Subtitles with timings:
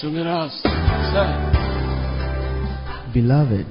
[0.00, 0.50] Sing it out.
[1.10, 1.26] Say.
[3.12, 3.66] Beloved,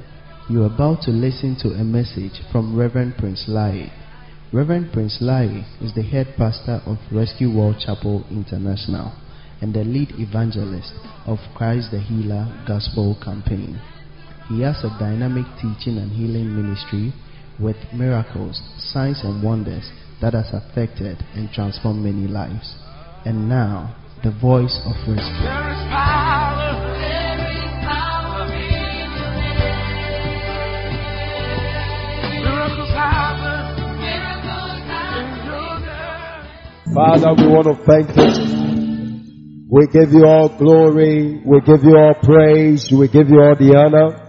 [0.50, 3.90] you are about to listen to a message from Reverend Prince Lai.
[4.52, 9.14] Reverend Prince Lai is the head pastor of Rescue World Chapel International
[9.62, 10.92] and the lead evangelist
[11.26, 13.80] of Christ the Healer Gospel Campaign.
[14.50, 17.14] He has a dynamic teaching and healing ministry
[17.58, 19.90] with miracles, signs, and wonders
[20.22, 22.76] that has affected and transformed many lives.
[23.24, 26.17] And now, the voice of rescue.
[36.94, 39.68] Father, we want to thank you.
[39.70, 41.42] We give you all glory.
[41.46, 42.92] We give you all praise.
[42.92, 44.24] We give you all the honor.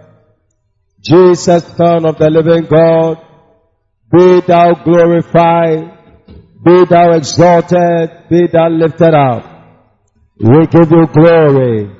[1.00, 3.24] Jesus, Son of the living God,
[4.10, 5.96] be thou glorified.
[6.64, 8.28] Be thou exalted.
[8.28, 9.44] Be thou lifted up.
[10.40, 11.90] We give you glory.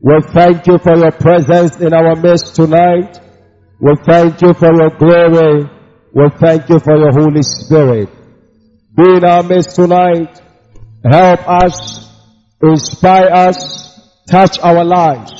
[0.00, 3.18] We thank you for your presence in our midst tonight.
[3.80, 5.64] We thank you for your glory.
[6.12, 8.08] We thank you for your Holy Spirit.
[8.94, 10.40] Be in our midst tonight.
[11.02, 12.08] Help us,
[12.62, 13.98] inspire us,
[14.28, 15.32] touch our lives,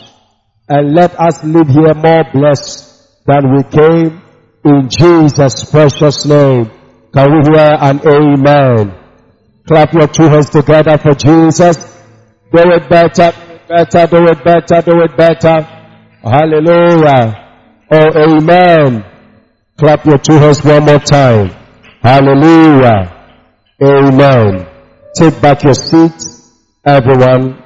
[0.68, 4.22] and let us live here more blessed than we came
[4.64, 6.70] in Jesus' precious name.
[7.12, 8.98] Can we hear an amen?
[9.68, 11.76] Clap your two hands together for Jesus.
[12.52, 13.32] Do it better,
[13.68, 15.60] better, do it better, do it better.
[16.22, 17.42] Hallelujah.
[17.90, 19.04] Oh, amen.
[19.78, 21.50] Clap your two hands one more time.
[22.02, 23.11] Hallelujah.
[23.82, 24.68] Amen.
[25.12, 26.14] Take back your seat,
[26.84, 27.64] everyone.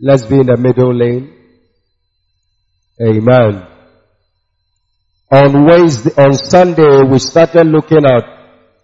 [0.00, 1.34] Let's be in the middle lane.
[3.02, 3.66] Amen.
[5.32, 8.22] On Wednesday, on Sunday, we started looking at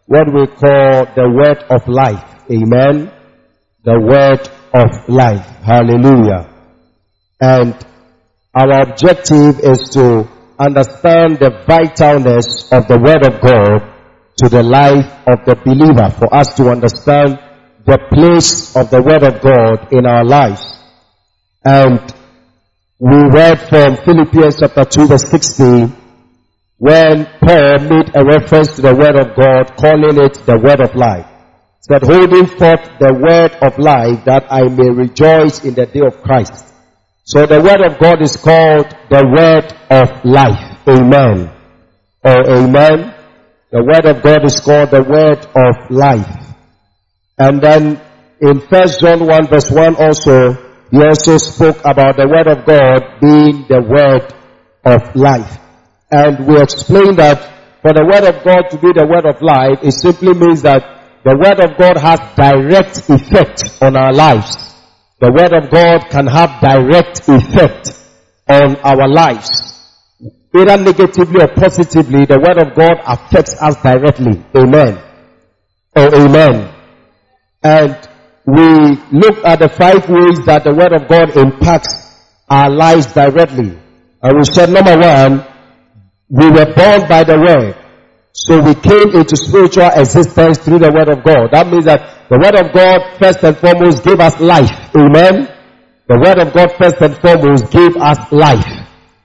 [0.06, 2.24] what we call the word of life.
[2.50, 3.12] Amen.
[3.84, 5.46] The word of life.
[5.62, 6.50] Hallelujah.
[7.40, 7.74] And
[8.52, 13.95] our objective is to understand the vitalness of the word of God
[14.38, 17.38] to the life of the believer for us to understand
[17.86, 20.76] the place of the word of God in our lives.
[21.64, 22.00] And
[22.98, 25.94] we read from Philippians chapter 2 verse 16
[26.78, 30.94] when Paul made a reference to the word of God calling it the word of
[30.94, 31.26] life.
[31.80, 36.20] Said holding forth the word of life that I may rejoice in the day of
[36.22, 36.74] Christ.
[37.24, 40.78] So the word of God is called the word of life.
[40.88, 41.50] Amen.
[42.22, 43.15] Or Oh amen.
[43.76, 46.56] The word of God is called the word of life.
[47.36, 48.00] And then
[48.40, 50.54] in first John 1 verse 1 also,
[50.90, 54.32] he also spoke about the word of God being the word
[54.82, 55.60] of life.
[56.10, 57.36] And we explained that
[57.82, 61.20] for the word of God to be the word of life, it simply means that
[61.22, 64.56] the word of God has direct effect on our lives.
[65.20, 67.92] The word of God can have direct effect
[68.48, 69.75] on our lives.
[70.54, 74.42] Either negatively or positively, the word of God affects us directly.
[74.56, 75.02] Amen.
[75.94, 76.74] Oh, amen.
[77.62, 78.08] And
[78.46, 82.14] we look at the five ways that the word of God impacts
[82.48, 83.76] our lives directly.
[84.22, 85.44] And we said number one,
[86.28, 87.74] we were born by the word.
[88.32, 91.50] So we came into spiritual existence through the word of God.
[91.52, 94.70] That means that the word of God first and foremost gave us life.
[94.94, 95.48] Amen.
[96.06, 98.68] The word of God first and foremost gave us life.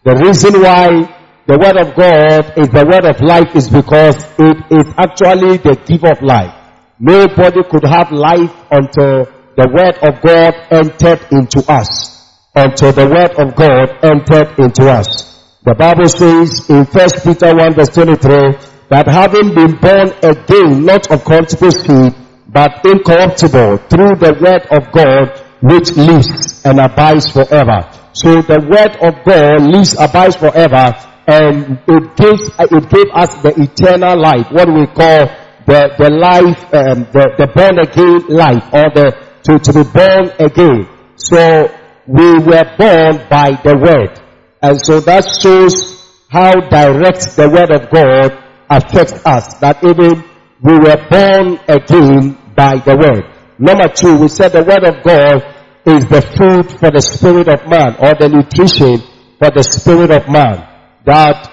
[0.03, 1.20] The reason why
[1.51, 5.75] the word of God is the word of life is because it is actually the
[5.83, 6.55] giver of life.
[6.97, 9.27] Nobody could have life until
[9.59, 12.23] the word of God entered into us.
[12.55, 15.27] Until the word of God entered into us.
[15.67, 21.11] The Bible says in 1 Peter 1 verse 23 that having been born again, not
[21.11, 22.15] of corruptible seed,
[22.47, 27.91] but incorruptible through the word of God which lives and abides forever.
[28.13, 33.53] So the word of God lives, abides forever, and it gives, it gave us the
[33.57, 35.27] eternal life, what we call
[35.65, 40.31] the, the life, um, the, the born again life, or the, to, to be born
[40.39, 40.89] again.
[41.15, 41.69] So
[42.07, 44.19] we were born by the word.
[44.61, 48.37] And so that shows how direct the word of God
[48.69, 49.55] affects us.
[49.59, 50.23] That even
[50.61, 53.25] we were born again by the word.
[53.59, 55.43] Number two, we said the word of God
[55.85, 58.99] is the food for the spirit of man or the nutrition
[59.39, 60.70] for the spirit of man.
[61.05, 61.51] That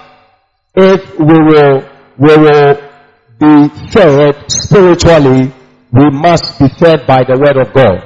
[0.75, 2.75] if we will, we will
[3.39, 5.53] be fed spiritually,
[5.91, 8.05] we must be fed by the word of God.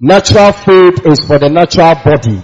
[0.00, 2.42] Natural food is for the natural body.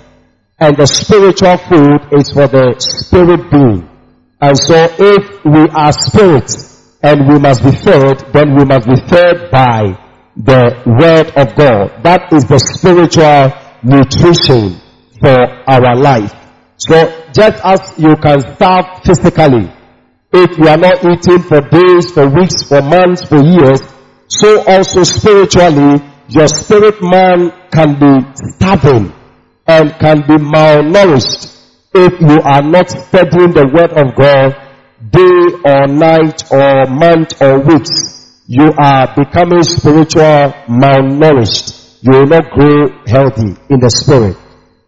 [0.58, 3.88] and the spiritual food is for the spirit being.
[4.40, 8.96] And so if we are spirits and we must be fed, then we must be
[9.08, 10.00] fed by
[10.36, 12.02] the word of God.
[12.02, 13.52] That is the spiritual
[13.82, 14.80] nutrition
[15.20, 15.36] for
[15.68, 16.32] our life.
[16.78, 16.94] So
[17.32, 19.72] just as you can starve physically,
[20.32, 23.80] if you are not eating for days, for weeks, for months, for years,
[24.28, 28.26] so also spiritually, your spirit man can be
[28.56, 29.12] starving
[29.66, 31.52] and can be malnourished
[31.94, 34.52] if you are not studying the word of God
[35.10, 38.42] day or night or month or weeks.
[38.46, 42.02] You are becoming spiritual malnourished.
[42.02, 44.36] You will not grow healthy in the spirit.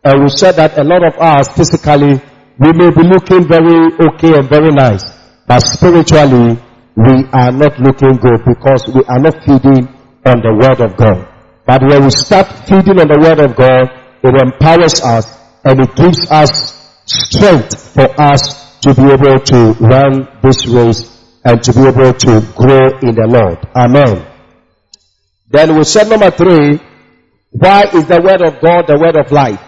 [0.04, 2.20] And we said that a lot of us physically,
[2.58, 5.04] we may be looking very okay and very nice,
[5.46, 6.58] but spiritually,
[6.96, 9.86] we are not looking good because we are not feeding
[10.26, 11.26] on the word of God.
[11.66, 13.86] But when we start feeding on the word of God,
[14.22, 16.74] it empowers us and it gives us
[17.06, 21.06] strength for us to be able to run this race
[21.44, 23.58] and to be able to grow in the Lord.
[23.76, 24.26] Amen.
[25.50, 26.80] Then we said number three,
[27.50, 29.67] why is the word of God the word of life?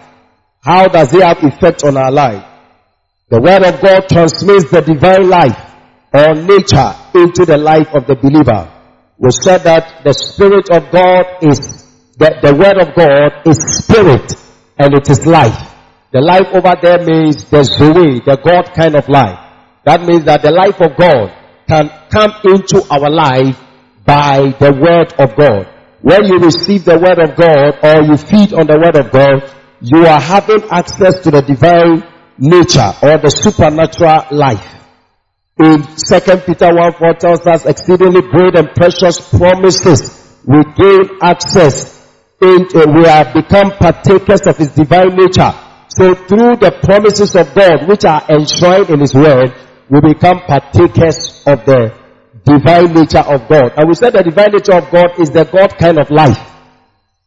[0.61, 2.45] How does it have effect on our life?
[3.31, 5.57] The word of God transmits the divine life
[6.13, 8.69] or nature into the life of the believer.
[9.17, 11.87] We said that the spirit of God is
[12.19, 14.35] the, the word of God is spirit
[14.79, 15.73] and it is life.
[16.13, 19.39] The life over there means the Zoe, the God kind of life.
[19.85, 21.33] That means that the life of God
[21.69, 23.57] can come into our life
[24.05, 25.73] by the word of God.
[26.03, 29.60] When you receive the word of God or you feed on the word of God,
[29.81, 32.05] you are having access to the divine
[32.39, 34.67] nature or the supernatural life.
[35.59, 42.01] In 2 Peter 1 4 tells us exceedingly great and precious promises we gain access
[42.41, 45.53] into, uh, we have become partakers of His divine nature.
[45.89, 49.53] So through the promises of God, which are enshrined in His Word,
[49.91, 51.93] we become partakers of the
[52.45, 53.73] divine nature of God.
[53.77, 56.41] And we said the divine nature of God is the God kind of life.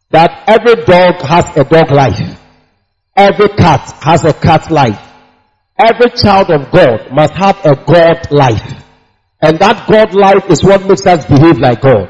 [0.09, 2.39] That every dog has a dog life.
[3.15, 4.99] Every cat has a cat life.
[5.77, 8.83] Every child of God must have a God life.
[9.41, 12.09] And that God life is what makes us behave like God.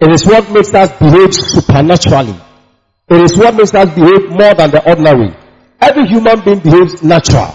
[0.00, 2.34] It is what makes us behave supernaturally.
[3.08, 5.36] It is what makes us behave more than the ordinary.
[5.80, 7.54] Every human being behaves natural,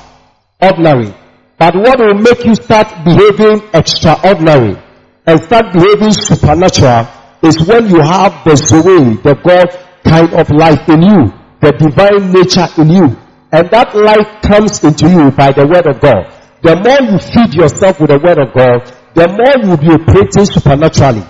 [0.62, 1.14] ordinary.
[1.58, 4.78] But what will make you start behaving extraordinary
[5.26, 7.08] and start behaving supernatural
[7.42, 9.68] is when you have the Zoe, the God
[10.04, 13.18] kind of life in you, the divine nature in you.
[13.52, 16.34] And that life comes into you by the word of God.
[16.62, 20.04] The more you feed yourself with the word of God, the more you will be
[20.04, 21.24] operating supernaturally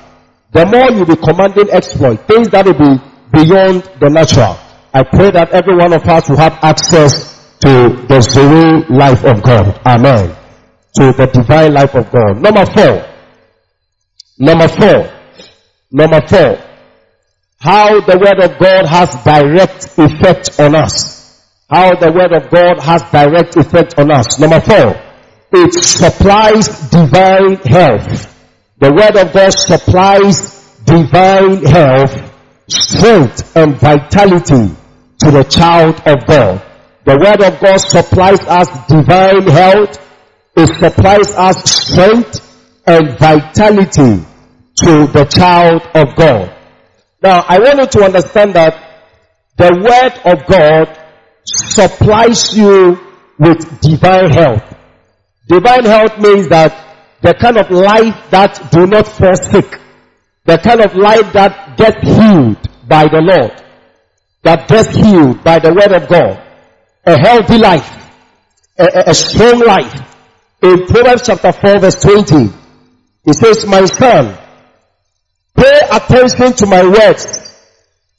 [0.51, 2.97] the more you'll be commanding exploit, things that will be
[3.31, 4.57] beyond the natural.
[4.93, 9.43] I pray that every one of us will have access to the Zoe life of
[9.43, 9.79] God.
[9.85, 10.35] Amen.
[10.95, 12.41] To the divine life of God.
[12.41, 13.05] Number four.
[14.39, 15.13] Number four.
[15.91, 16.57] Number four.
[17.59, 21.17] How the word of God has direct effect on us.
[21.69, 24.39] How the word of God has direct effect on us.
[24.39, 25.03] Number four.
[25.51, 28.35] It supplies divine health.
[28.79, 32.13] The word of God supplies divine health,
[32.67, 34.75] strength and vitality
[35.19, 36.63] to the child of God.
[37.05, 39.97] The word of God supplies us divine health.
[40.55, 44.25] It supplies us strength and vitality
[44.83, 46.56] to the child of God.
[47.21, 48.73] Now, I want you to understand that
[49.57, 50.97] the word of God
[51.45, 52.99] supplies you
[53.39, 54.75] with divine health.
[55.47, 56.87] Divine health means that
[57.21, 59.79] the kind of life that do not fall sick.
[60.45, 63.63] The kind of life that gets healed by the Lord.
[64.43, 66.43] That gets healed by the word of God.
[67.05, 67.93] A healthy life.
[68.77, 70.15] A, a, strong life.
[70.61, 72.49] In Proverbs chapter 4 verse 20,
[73.25, 74.37] it says, My son,
[75.91, 77.43] attention to my words.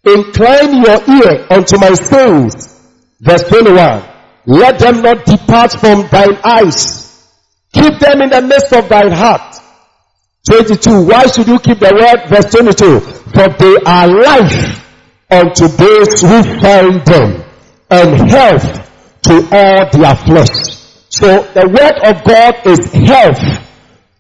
[0.05, 2.81] Incline your ear unto my sayings.
[3.21, 4.05] Verse 21.
[4.47, 7.09] Let them not depart from thine eyes
[7.73, 9.57] Keep them in the midst of thine heart.
[10.49, 11.07] 22.
[11.07, 12.29] Why should you keep the word?
[12.29, 13.01] Verse 22.
[13.01, 14.85] For they are life
[15.31, 17.45] unto those who find them
[17.91, 18.91] and health
[19.23, 20.77] to all their flesh.
[21.11, 23.65] So the word of God is health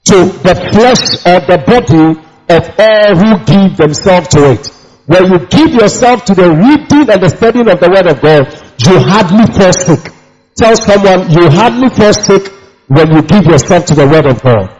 [0.05, 4.67] to the flesh of the body of all who give themselves to it.
[5.07, 8.45] When you give yourself to the reading and the studying of the word of God,
[8.85, 10.12] you hardly fall sick.
[10.57, 12.52] Tell someone you hardly fall sick
[12.88, 14.75] when you give yourself to the word of God.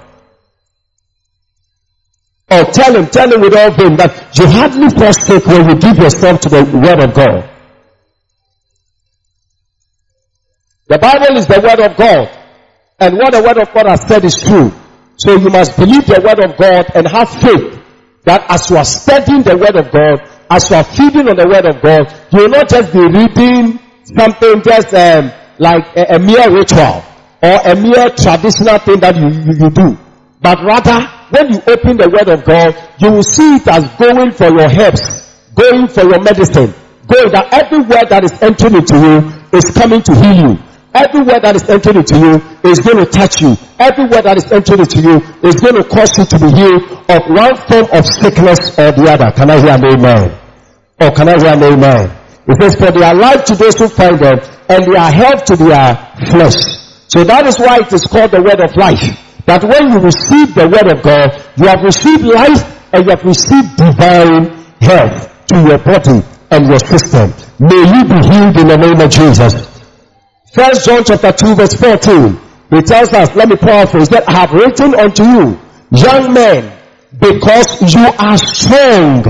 [2.51, 5.99] Or tell him, tell him with all vim that you hardly forsake when you give
[5.99, 7.51] yourself to the word of God.
[10.89, 12.29] The Bible is the word of God.
[12.99, 14.73] And what the word of God has said is true.
[15.19, 17.83] So you must believe the word of God and have faith
[18.23, 21.49] that as you are studying the word of God, as you are feeding on the
[21.51, 26.19] word of God, you will not just be reading something just um, like a, a,
[26.19, 27.03] mere ritual
[27.43, 29.99] or a mere traditional thing that you, you, you do.
[30.41, 31.03] But rather,
[31.35, 34.71] when you open the word of God, you will see it as going for your
[34.71, 35.03] herbs,
[35.55, 36.73] going for your medicine,
[37.11, 40.68] going that every word that is entering into you is coming to heal you.
[40.99, 43.55] Every word that is entering into you is going to touch you.
[43.79, 46.83] Every word that is entering into you is going to cause you to be healed
[47.07, 49.31] of one form of sickness or the other.
[49.31, 50.35] Can I hear an amen?
[50.99, 52.11] Or can I hear an amen?
[52.51, 55.45] It says, for they are life to those who find them, and they are health
[55.47, 55.95] to their
[56.35, 56.59] flesh.
[57.07, 59.07] So that is why it is called the word of life.
[59.47, 63.23] That when you receive the word of God, you have received life and you have
[63.23, 64.51] received divine
[64.83, 67.31] health to your body and your system.
[67.63, 69.78] May you be healed in the name of Jesus.
[70.53, 72.41] First John chapter 2 verse 14.
[72.71, 76.73] He tells us, let me paraphrase, that I have written unto you, young men,
[77.19, 79.25] because you are strong.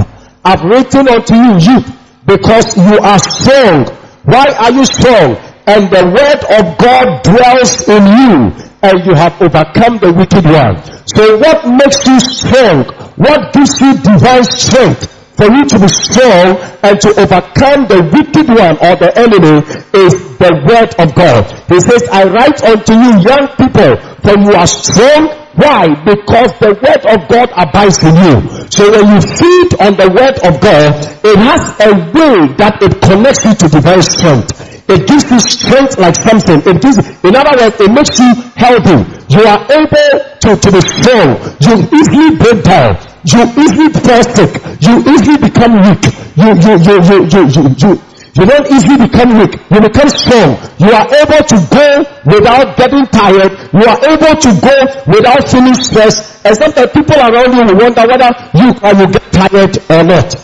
[0.45, 1.87] I've written unto you, youth,
[2.27, 3.87] because you are strong.
[4.25, 5.37] Why are you strong?
[5.67, 10.83] And the word of God dwells in you, and you have overcome the wicked one.
[11.07, 12.85] So what makes you strong?
[13.17, 15.18] What gives you divine strength?
[15.38, 19.62] For you to be strong and to overcome the wicked one or the enemy
[19.95, 21.47] is the word of God.
[21.71, 25.30] He says, I write unto you young people, for you are strong.
[25.54, 25.95] Why?
[26.02, 28.66] Because the word of God abides in you.
[28.66, 30.90] So when you feed on the word of God,
[31.23, 34.59] it has a way that it connects you to divine strength.
[34.90, 36.62] It gives you strength like something.
[36.66, 39.18] It gives, in other words, it makes you healthy.
[39.28, 41.28] You are able to, to be strong.
[41.61, 42.97] You easily break down
[43.35, 44.52] you easily fall sick.
[44.80, 46.04] You easily become weak.
[46.38, 47.90] You, you, you, you, you, you, you,
[48.35, 49.52] you don't easily become weak.
[49.70, 50.56] You become strong.
[50.78, 51.87] You are able to go
[52.25, 53.52] without getting tired.
[53.75, 54.76] You are able to go
[55.12, 56.47] without feeling stressed.
[56.47, 60.35] And sometimes people around you will wonder whether you can you get tired or not.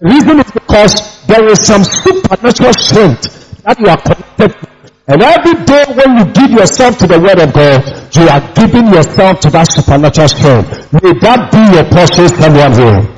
[0.00, 4.75] Reason is because there is some supernatural strength that you are connected to
[5.08, 7.78] and every day when you give yourself to the word of God,
[8.16, 10.92] you are giving yourself to that supernatural strength.
[10.92, 13.16] May that be your portion, someone here.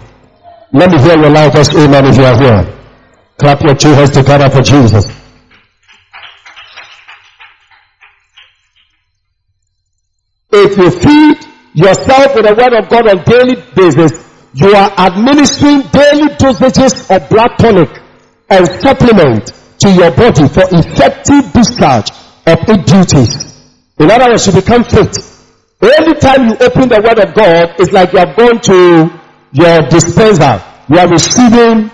[0.70, 2.78] Let me hear your loudest amen if you are here.
[3.38, 5.08] Clap your two hands together for Jesus.
[10.50, 11.38] If you feed
[11.72, 14.12] yourself with the word of God on daily basis,
[14.52, 17.88] you are administering daily dosages of blood tonic
[18.50, 19.52] and supplement
[19.94, 22.10] your body for effective discharge
[22.46, 23.48] of its duties.
[23.98, 25.16] In other words, you become fit.
[25.80, 29.10] Every Anytime you open the word of God, it's like you have gone to
[29.52, 30.62] your dispenser.
[30.88, 31.90] You are receiving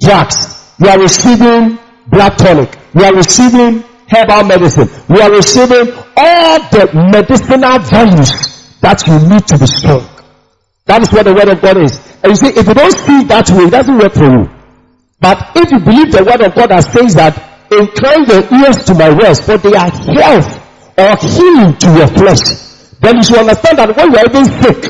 [0.00, 0.72] drugs.
[0.78, 2.78] You are receiving blood tonic.
[2.94, 4.88] You are receiving herbal medicine.
[5.08, 10.08] You are receiving all the medicinal values that you need to be strong.
[10.86, 12.00] That is what the word of God is.
[12.22, 14.59] And you see, if you don't see that way, it doesn't work for you.
[15.20, 17.36] But if you believe the word of God that says that,
[17.68, 20.48] incline your ears to my words, for they are health
[20.96, 22.40] or healing to your flesh,
[23.04, 24.80] then you should understand that when you are even sick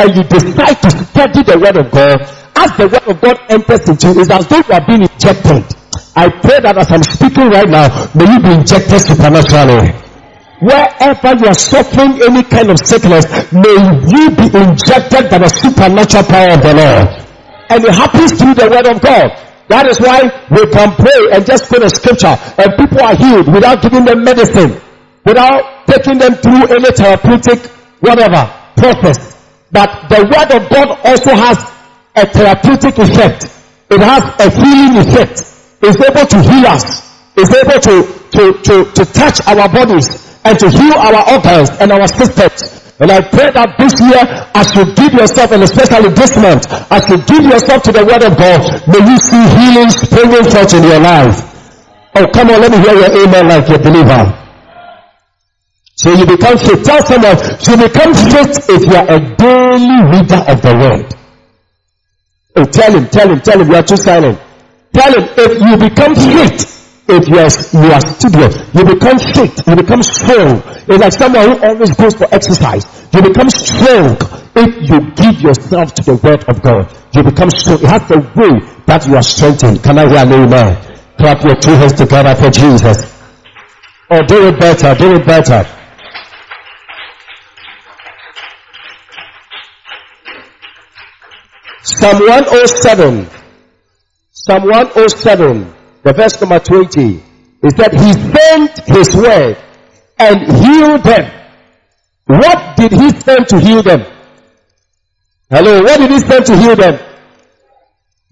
[0.00, 2.24] and you decide to study the word of God,
[2.56, 5.64] as the word of God enters into you, it's as though you are being injected.
[6.16, 9.92] I pray that as I'm speaking right now, may you be injected supernaturally.
[10.64, 13.76] Wherever you are suffering any kind of sickness, may
[14.08, 17.06] you be injected by the supernatural power of the Lord.
[17.68, 19.45] And it happens through the word of God.
[19.68, 23.50] That is why we can pray and just quote a scripture and people are healed
[23.50, 24.78] without giving them medicine,
[25.24, 27.66] without taking them through any therapeutic
[27.98, 28.46] whatever
[28.78, 29.34] process.
[29.72, 31.58] But the word of God also has
[32.14, 33.50] a therapeutic effect.
[33.90, 35.42] It has a healing effect.
[35.82, 37.02] It's able to heal us.
[37.36, 37.94] It's able to,
[38.30, 40.08] to, to, to touch our bodies
[40.44, 42.85] and to heal our organs and our systems.
[42.98, 44.24] And I pray that this year,
[44.56, 48.24] as you give yourself, and especially this month, as you give yourself to the Word
[48.24, 51.44] of God, may you see healing springing forth in your life.
[52.16, 54.46] Oh, come on, let me hear your amen like a believer.
[55.96, 56.84] So you become fit.
[56.84, 61.08] Tell someone, you become fit if you are a daily reader of the Word.
[62.56, 64.40] Oh, tell him, tell him, tell him, you are too silent.
[64.96, 66.64] Tell him, if you become fit,
[67.08, 67.52] if you are,
[67.84, 70.62] you are studious, you become fit, you become strong.
[70.88, 72.84] It's like someone who always goes for exercise.
[73.12, 74.16] You become strong
[74.54, 76.92] if you give yourself to the word of God.
[77.12, 77.78] You become strong.
[77.82, 79.82] It has the way that you are strengthened.
[79.82, 81.00] Can I hear an amen?
[81.18, 83.04] Clap your two hands together for Jesus.
[84.10, 85.66] Or oh, do it better, do it better.
[91.82, 93.28] Psalm 107.
[94.32, 95.76] Psalm 107
[96.06, 97.02] the verse number 20,
[97.62, 99.58] He said he sent his word
[100.18, 101.32] and healed them.
[102.26, 104.00] What did he send to heal them?
[105.48, 106.98] Hello, what did he send to heal them?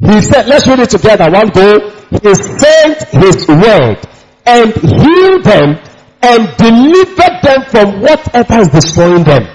[0.00, 1.30] He said, let's read it together.
[1.30, 1.90] One go.
[2.10, 3.98] He sent his word
[4.44, 5.78] and healed them
[6.22, 9.46] and delivered them from whatever is destroying them.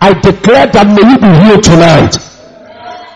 [0.00, 2.29] I declare that may you be healed tonight.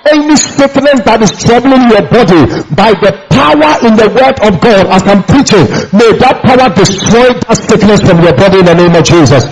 [0.05, 2.45] Any sickness that is troubling your body
[2.77, 5.65] by the power in the word of God as I'm preaching,
[5.97, 9.49] may that power destroy that sickness from your body in the name of Jesus.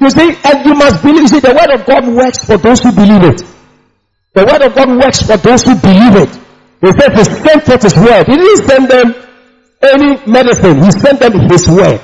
[0.00, 2.80] You see, and you must believe, you see, the word of God works for those
[2.80, 3.44] who believe it.
[4.32, 6.32] The word of God works for those who believe it.
[6.80, 8.24] He said he sent forth his word.
[8.24, 9.14] He didn't send them
[9.82, 10.82] any medicine.
[10.82, 12.00] He sent them his word.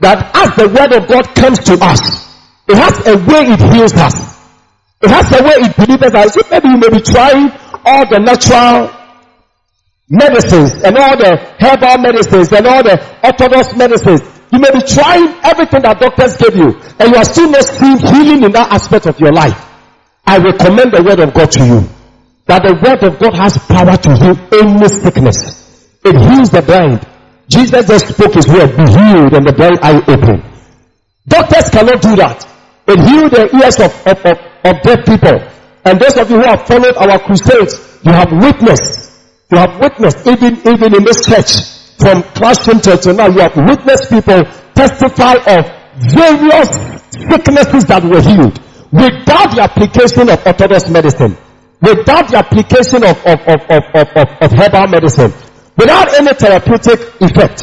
[0.00, 2.28] That as the word of God comes to us,
[2.68, 4.33] it has a way it heals us.
[5.04, 6.32] It has a way it delivers us.
[6.50, 7.52] Maybe you may be trying
[7.84, 8.88] all the natural
[10.08, 14.22] medicines and all the herbal medicines and all the orthodox medicines.
[14.50, 17.98] You may be trying everything that doctors give you and you are still not seeing
[17.98, 19.60] healing in that aspect of your life.
[20.24, 21.80] I recommend the word of God to you.
[22.46, 26.00] That the word of God has power to heal any sickness.
[26.04, 27.04] It heals the blind.
[27.48, 30.40] Jesus just spoke his word, be healed and the blind eye open.
[31.28, 32.40] Doctors cannot do that.
[32.86, 35.38] It healed the ears of, of, of, of dead people.
[35.84, 39.12] And those of you who have followed our crusades, you have witnessed,
[39.50, 43.54] you have witnessed, even, even in this church, from Classroom Church to now, you have
[43.56, 44.42] witnessed people
[44.74, 45.64] testify of
[46.10, 46.70] various
[47.12, 48.58] sicknesses that were healed
[48.90, 51.36] without the application of orthodox medicine,
[51.80, 55.32] without the application of, of, of, of, of, of, of herbal medicine,
[55.76, 57.62] without any therapeutic effect.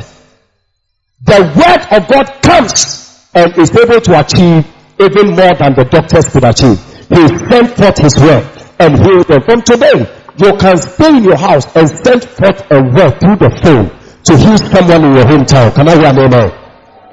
[1.23, 4.65] The word of God comes and is able to achieve
[4.99, 6.90] even more than the doctors could achieve.
[7.11, 8.47] He sent forth his word
[8.79, 9.41] and healed them.
[9.43, 9.99] From today,
[10.37, 13.91] you can stay in your house and send forth a word through the phone
[14.23, 15.75] to heal someone in your hometown.
[15.75, 16.49] Can I hear an amen?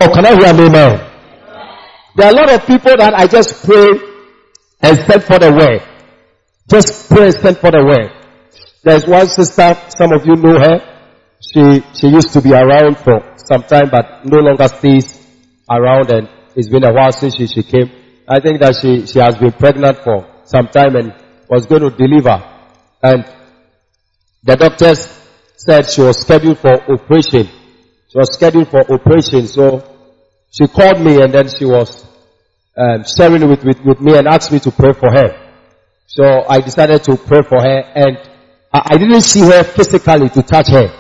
[0.01, 1.05] Or can I hear an amen?
[2.15, 3.89] There are a lot of people that I just pray
[4.83, 5.83] and send for the word.
[6.71, 8.13] Just pray and send for the word.
[8.85, 10.79] There's one sister, some of you know her.
[11.43, 15.27] She, she used to be around for some time, but no longer stays
[15.69, 17.91] around and it's been a while since she, she came.
[18.31, 21.15] I think that she, she has been pregnant for some time and
[21.49, 22.45] was going to deliver.
[23.03, 23.25] And
[24.45, 25.01] the doctors
[25.57, 27.47] said she was scheduled for operation.
[27.47, 29.47] She was scheduled for operation.
[29.47, 29.83] So
[30.51, 32.05] she called me and then she was
[32.77, 35.55] um, sharing with, with, with me and asked me to pray for her.
[36.07, 38.19] So I decided to pray for her and
[38.73, 40.93] I, I didn't see her physically to touch her.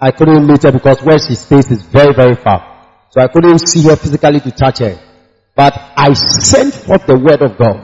[0.00, 2.86] I couldn't meet her because where she stays is very, very far.
[3.10, 5.07] So I couldn't see her physically to touch her.
[5.58, 7.82] But I sent forth the word of God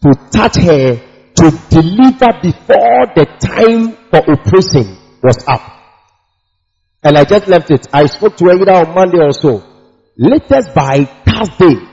[0.00, 5.60] to touch her to deliver before the time for operation was up.
[7.02, 7.86] And I just left it.
[7.92, 9.62] I spoke to her either on Monday or so.
[10.16, 11.84] Latest by Thursday,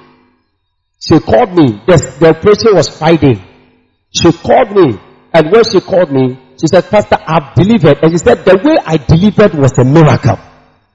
[1.02, 1.84] she called me.
[1.86, 3.44] The, the operation was Friday.
[4.12, 5.02] She called me.
[5.34, 8.00] And when she called me, she said, Pastor, I've delivered.
[8.04, 10.40] And she said, the way I delivered was a miracle.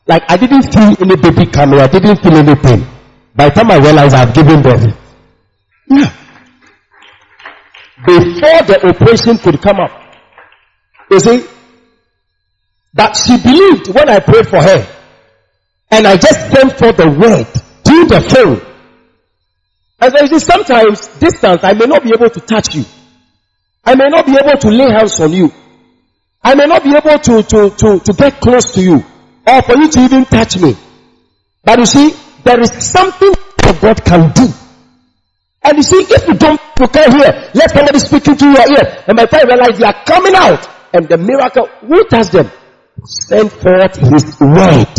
[0.07, 1.79] Like I didn't feel any baby coming.
[1.79, 2.89] I didn't feel any pain.
[3.35, 4.97] By the time I realized I've given birth.
[5.89, 6.13] Yeah.
[8.07, 9.91] Before the operation could come up.
[11.11, 11.47] You see,
[12.95, 14.87] that she believed when I prayed for her.
[15.91, 17.47] And I just came for the word
[17.85, 18.61] through the phone.
[20.01, 22.85] And so you see, sometimes distance, I may not be able to touch you.
[23.85, 25.53] I may not be able to lay hands on you.
[26.43, 29.05] I may not be able to, to, to, to get close to you
[29.47, 30.77] or for you to even touch me.
[31.63, 32.15] But you see,
[32.45, 34.53] there is something that God can do.
[35.63, 37.51] And you see, if you don't, you can't hear.
[37.55, 39.05] Let somebody speak into your ear.
[39.09, 42.33] And by the time you realize they are coming out, and the miracle, who touched
[42.33, 42.51] them?
[43.05, 44.93] Send forth His word.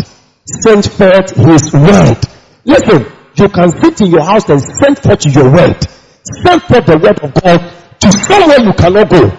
[0.44, 2.18] Send forth His word.
[2.64, 3.06] Listen,
[3.36, 5.78] you can sit in your house and send forth your word.
[6.22, 9.32] Send forth the word of God to somewhere you cannot go.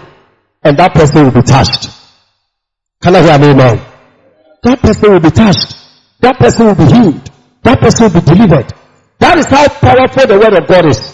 [0.64, 1.90] And that person will be touched.
[3.00, 3.84] Can I hear me, amen?
[4.64, 5.76] that person will be touched.
[6.20, 7.30] That person will be healed.
[7.68, 8.72] That person will be delivered.
[9.18, 11.04] That is how powerful the word of God is.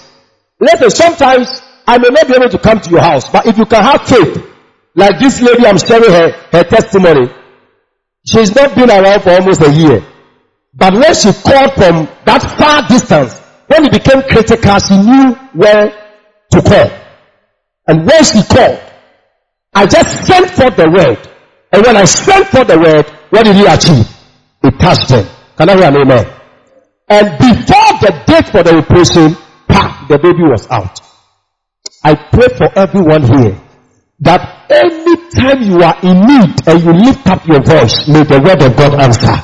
[0.61, 1.51] Listen, sometimes
[1.85, 4.07] I may not be able to come to your house, but if you can have
[4.07, 4.39] faith,
[4.95, 7.27] like this lady I'm sharing her, her testimony,
[8.25, 10.07] she's not been around for almost a year.
[10.73, 13.35] But when she called from that far distance,
[13.67, 15.91] when it became critical, she knew where
[16.53, 16.87] to call.
[17.89, 18.79] And when she called,
[19.75, 21.19] I just sent forth the word.
[21.73, 24.07] And when I sent forth the word, what did he achieve?
[24.63, 25.27] He touched them.
[25.59, 26.34] Can I hear an amen?
[27.09, 29.37] And before the date for the operation,
[29.69, 31.01] pa, the baby was out.
[32.03, 33.61] I pray for everyone here
[34.21, 38.63] that anytime you are in need and you lift up your voice, may the word
[38.63, 39.37] of God answer.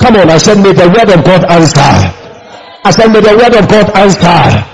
[0.00, 1.92] Come on, I said, may the word of God answer.
[2.84, 4.64] I said, may the word of God answer.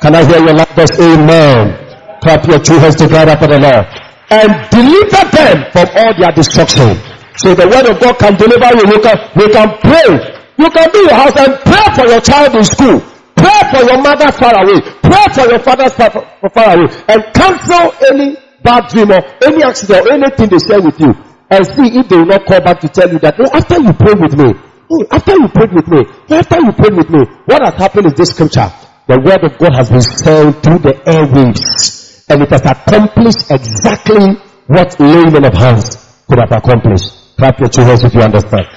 [0.00, 1.78] Can I hear your loudest amen?
[2.22, 3.86] Clap your two hands together for the Lord.
[4.30, 6.96] And deliver them from all their destruction.
[7.36, 8.94] So the word of God can deliver you.
[8.94, 10.39] You can, you can pray.
[10.60, 13.00] You can be your house and pray for your child in school.
[13.32, 14.76] Pray for your mother far away.
[15.00, 16.10] Pray for your father far,
[16.52, 16.88] far away.
[17.08, 21.16] And cancel any bad dream or any accident or anything they share with you.
[21.48, 23.92] And see if they will not call back to tell you that, hey, after you
[23.96, 27.20] pray with me, hey, after you prayed with me, oh, after you prayed with me,
[27.46, 28.68] what has happened is this scripture.
[29.08, 32.28] The word of God has been sent through the airwaves.
[32.28, 34.36] And it has accomplished exactly
[34.68, 35.96] what laying of hands
[36.28, 37.34] could have accomplished.
[37.38, 38.68] Clap your two hands if you understand.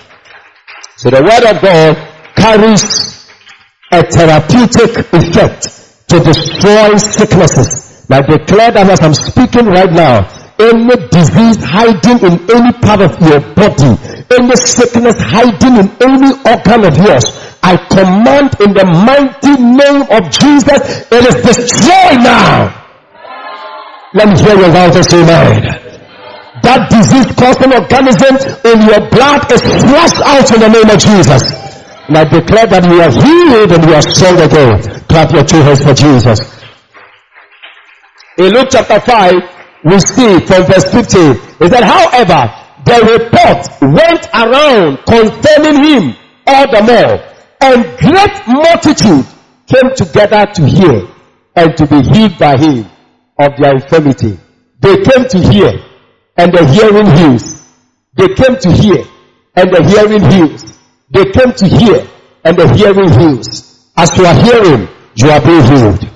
[1.04, 2.00] So the word of God
[2.34, 3.28] carries
[3.92, 5.68] a therapeutic effect
[6.08, 8.08] to destroy sicknesses.
[8.10, 10.24] I declare that as I'm speaking right now,
[10.56, 14.00] any disease hiding in any part of your body,
[14.32, 17.28] any sickness hiding in any organ of yours,
[17.60, 22.80] I command in the mighty name of Jesus, it is destroyed now.
[24.14, 25.93] Let me hear your loudest amen.
[26.64, 31.44] That disease causing organism in your blood is flushed out in the name of Jesus.
[32.08, 34.80] And I declare that you are healed and you are strong again.
[35.12, 36.40] Clap your two hands for Jesus.
[38.38, 39.34] In Luke chapter 5,
[39.84, 42.48] we see from verse 15 is that however
[42.88, 46.16] the report went around concerning him
[46.48, 49.26] all the more and great multitude
[49.68, 51.08] came together to hear
[51.56, 52.86] and to be healed by him
[53.40, 54.40] of their infirmity.
[54.80, 55.72] They came to hear
[56.38, 57.62] and the hearing heals.
[58.16, 59.06] They came to hear
[59.56, 60.80] and the hearing heals.
[61.10, 62.08] They came to hear
[62.44, 63.90] and the hearing heals.
[63.96, 66.14] As you are hearing, you are being healed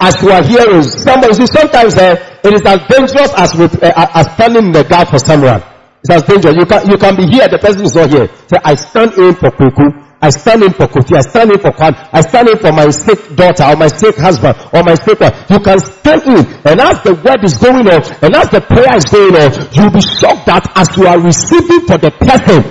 [0.00, 3.92] as you are hearing, somebody, see, sometimes uh, it is as dangerous as with, uh,
[4.14, 5.62] as standing in the gap for someone.
[6.04, 6.56] It's as dangerous.
[6.56, 8.28] You can, you can be here, the person is not here.
[8.48, 10.13] Say, I stand in for Kweku.
[10.24, 11.18] I stand in for Kofi.
[11.18, 11.92] I stand in for Kwan.
[12.10, 15.36] I stand in for my sick daughter or my sick husband or my sick wife.
[15.50, 16.46] You can stand in.
[16.64, 19.92] And as the word is going on and as the prayer is going on, you'll
[19.92, 22.64] be shocked that as you are receiving for the person,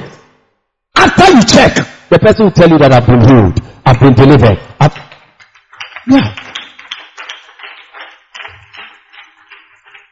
[0.96, 1.76] after you check,
[2.10, 3.62] the person will tell you that I've been healed.
[3.86, 4.58] I've been delivered.
[4.80, 4.98] I've...
[6.10, 6.36] Yeah.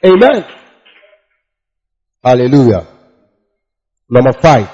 [0.06, 0.46] Amen.
[2.24, 2.86] Hallelujah.
[4.12, 4.70] Number five.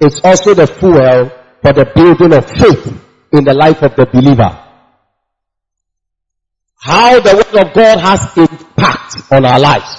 [0.00, 1.30] It's also the fuel
[1.66, 2.86] for the building of faith
[3.32, 4.54] in the life of the believer.
[6.78, 9.98] How the word of God has impact on our lives.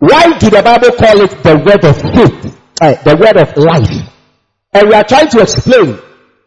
[0.00, 2.60] Why do the Bible call it the word of faith?
[2.78, 4.12] Uh, the word of life.
[4.74, 5.98] And we are trying to explain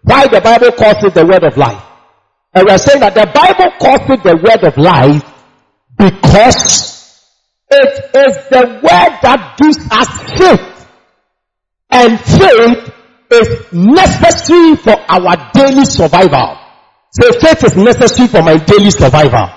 [0.03, 1.83] why the Bible calls it the word of life.
[2.53, 5.25] And we are saying that the Bible calls it the word of life
[5.97, 7.17] because
[7.67, 10.87] it is the word that gives us faith.
[11.89, 13.00] And faith
[13.31, 16.57] is necessary for our daily survival.
[17.11, 19.49] Say faith is necessary for my daily survival.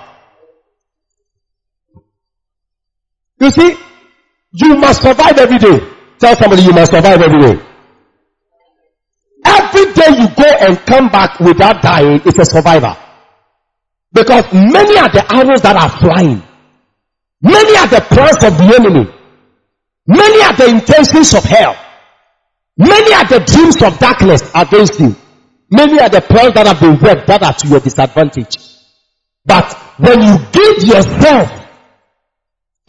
[3.39, 3.77] You see,
[4.51, 5.79] you must survive every day.
[6.19, 7.61] Tell somebody you must survive every day.
[9.45, 12.95] Every day you go and come back without dying is a survivor.
[14.11, 16.41] Because many are the arrows that are flying.
[17.41, 19.11] Many are the plans of the enemy.
[20.07, 21.75] Many are the intentions of hell.
[22.77, 25.15] Many are the dreams of darkness against you.
[25.71, 28.57] Many are the plans that have been worked that are to your disadvantage.
[29.45, 31.49] But when you give yourself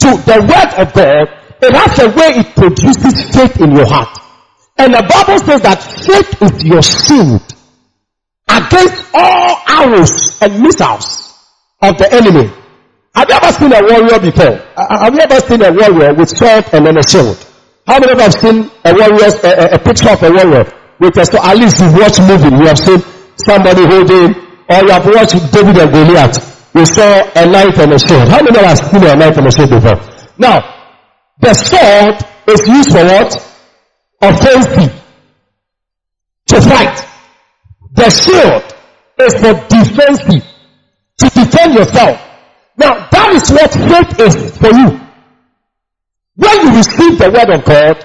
[0.00, 1.28] to the word of God,
[1.62, 4.18] it has a way it produces faith in your heart.
[4.76, 7.42] And the Bible says that faith is your shield
[8.48, 11.32] against all arrows and missiles
[11.80, 12.52] of the enemy.
[13.14, 14.60] Have you ever seen a warrior before?
[14.76, 17.45] Have you ever seen a warrior with sword and then a shield?
[17.86, 20.66] How many of you have seen a warrior, a, a, picture of a warrior
[20.98, 21.44] a sword?
[21.44, 22.98] At least you watch movie, you have seen
[23.36, 24.34] somebody holding,
[24.68, 26.36] or you have watched David and Goliath.
[26.74, 28.28] You saw a knife and a shield.
[28.28, 30.00] How many of you have seen a knife and a shield before?
[30.36, 30.58] Now,
[31.38, 32.16] the sword
[32.48, 33.30] is used for what?
[34.20, 35.02] Offensive.
[36.46, 37.06] To fight.
[37.92, 38.62] The shield
[39.18, 40.44] is for defensive.
[41.18, 42.20] To defend yourself.
[42.76, 45.05] Now that is what faith is for you.
[46.36, 47.96] When you receive the word of God,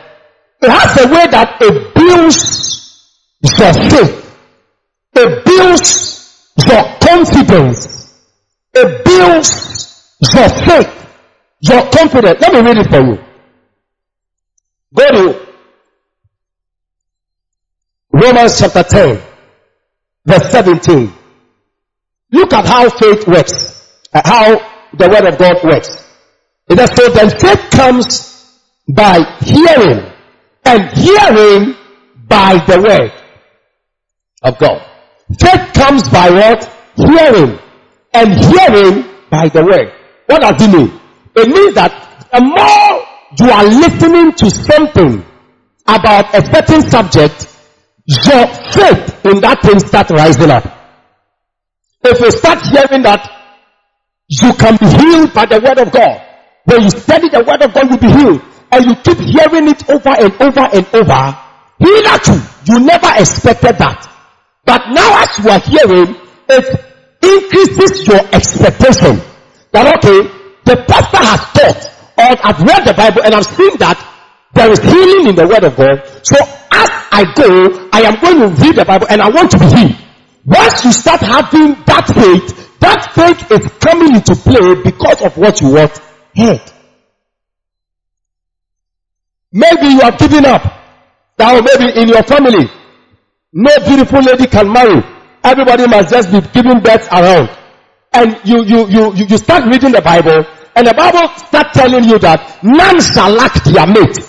[0.62, 3.10] it has a way that it builds
[3.41, 4.38] your faith.
[5.13, 8.13] It builds your confidence.
[8.74, 11.08] It builds your faith,
[11.60, 12.39] your confidence.
[12.39, 13.17] Let me read it for you.
[14.94, 15.48] Go to
[18.13, 19.22] Romans chapter 10,
[20.26, 21.13] verse 17.
[22.32, 23.89] Look at how faith works.
[24.13, 24.56] How
[24.94, 26.00] the word of God works.
[26.71, 30.10] It so then faith comes by hearing
[30.63, 31.75] and hearing
[32.29, 33.12] by the word
[34.41, 34.81] of God.
[35.38, 36.63] Faith comes by what?
[36.95, 37.60] Hearing.
[38.13, 39.91] And hearing by the word.
[40.27, 40.99] What does it mean?
[41.36, 43.05] It means that the more
[43.38, 45.25] you are listening to something
[45.86, 47.47] about a certain subject,
[48.07, 50.63] your faith in that thing starts rising up.
[52.03, 53.29] If you start hearing that
[54.29, 56.31] you can be healed by the word of God,
[56.65, 58.41] when you study the word of God, you'll be healed.
[58.71, 61.21] And you keep hearing it over and over and over,
[61.80, 64.08] hitherto, you never expected that.
[64.63, 66.15] But now as you are hearing,
[66.47, 66.65] it
[67.21, 69.19] increases your expectation.
[69.71, 70.30] That okay,
[70.63, 71.82] the pastor has taught,
[72.15, 74.00] or I've read the Bible and I've seen that
[74.54, 76.04] there is healing in the word of God.
[76.24, 76.38] So
[76.71, 79.65] as I go, I am going to read the Bible and I want to be
[79.65, 79.97] healed.
[80.45, 85.62] Once you start having that faith, that faith is coming into play because of what
[85.62, 86.00] you want
[86.36, 86.62] heard.
[89.52, 90.63] Maybe you have given up.
[91.38, 92.70] Now maybe in your family,
[93.54, 95.02] no beautiful lady can marry.
[95.44, 97.50] Everybody must just be giving birth around.
[98.13, 102.20] And you, you, you, you start reading the Bible, and the Bible start telling you
[102.20, 104.20] that none shall lack their mate.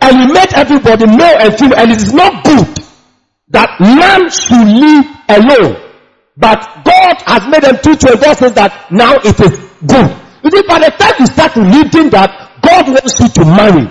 [0.00, 2.78] And you made everybody male and female, and it is not good
[3.50, 5.76] that man should live alone.
[6.36, 10.27] But God has made them two children says that now it is good.
[10.38, 12.30] See, by the time you start reading that
[12.62, 13.90] God wants you to marry,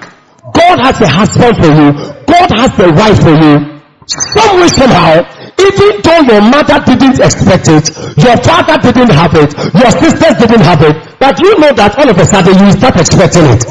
[0.56, 1.92] God has a husband for you,
[2.24, 5.28] God has a wife for you, some way somehow,
[5.60, 10.64] even though your mother didn't expect it, your father didn't have it, your sisters didn't
[10.64, 13.68] have it, but you know that all of a sudden you start expecting it.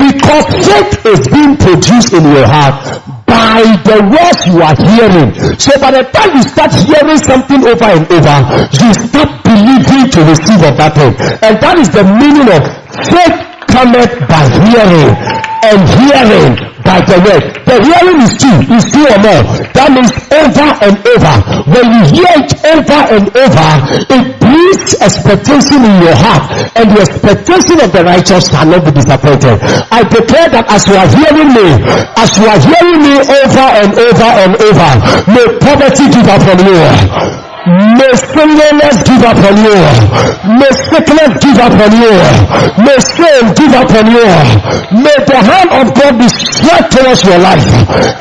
[0.00, 2.80] Because faith is being produced in your heart
[3.30, 5.30] by the words you are hearing.
[5.54, 8.36] So by the time you start hearing something over and over,
[8.74, 11.14] you start believing to receive of that thing.
[11.46, 12.62] And that is the meaning of
[13.06, 15.10] faith cometh by hearing
[15.62, 16.52] and hearing
[16.82, 17.44] by the word.
[17.68, 19.42] The hearing is two, is two or more.
[19.76, 21.34] That means over and over.
[21.70, 23.68] When you hear it over and over,
[24.10, 28.90] it brings expectation in your heart, and the expectation of the righteous shall not be
[28.90, 29.60] disappointed.
[29.92, 31.68] I declare that as you are hearing me,
[32.18, 34.90] as you are hearing me over and over and over,
[35.30, 37.49] may poverty give up from you.
[37.68, 39.76] May singleness give up on you.
[40.56, 42.14] May sickness give up on you.
[42.80, 44.24] May shame give up on you.
[44.96, 47.68] May the hand of God be stretched towards your life.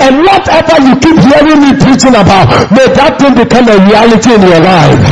[0.04, 4.44] And whatever you keep hearing me preaching about, may that thing become a reality in
[4.44, 5.04] your life.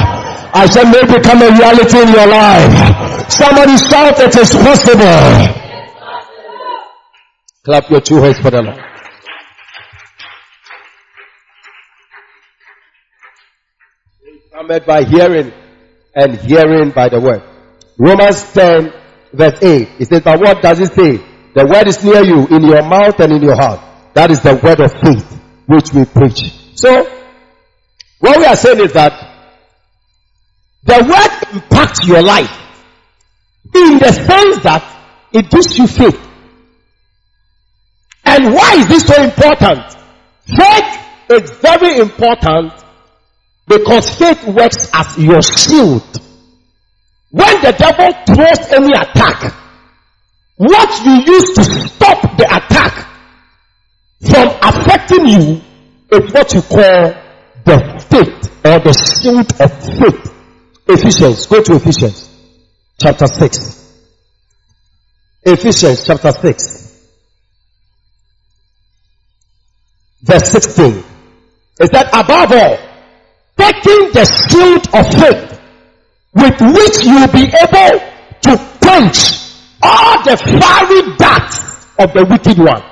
[0.51, 3.31] I said may become a reality in your life.
[3.31, 5.23] Somebody shout it is possible.
[7.63, 8.96] Clap your two hands for the Lord.
[14.57, 15.53] Cometh by hearing,
[16.15, 17.43] and hearing by the word.
[17.99, 18.91] Romans 10
[19.31, 19.87] verse 8.
[19.99, 21.17] It says, but what does it say?
[21.53, 23.79] The word is near you, in your mouth and in your heart.
[24.15, 26.53] That is the word of faith which we preach.
[26.75, 26.89] So,
[28.19, 29.13] what we are saying is that
[30.83, 32.57] the word impacts your life
[33.75, 34.83] in the sense that
[35.33, 36.19] it gives you faith.
[38.25, 39.83] And why is this so important?
[40.47, 42.73] Faith is very important
[43.67, 46.21] because faith works as your shield.
[47.29, 49.53] When the devil throws any attack,
[50.55, 53.07] what you use to stop the attack
[54.21, 55.61] from affecting you
[56.11, 57.13] is what you call
[57.65, 60.33] the faith or the shield of faith.
[60.87, 62.29] Ephesians, go to Ephesians
[62.99, 63.93] chapter 6.
[65.43, 67.07] Ephesians chapter 6.
[70.23, 71.03] Verse 16.
[71.79, 72.86] Is that above all,
[73.57, 75.59] taking the shield of faith
[76.33, 77.99] with which you will be able
[78.45, 81.57] to quench all the fiery darts
[81.99, 82.83] of the wicked one.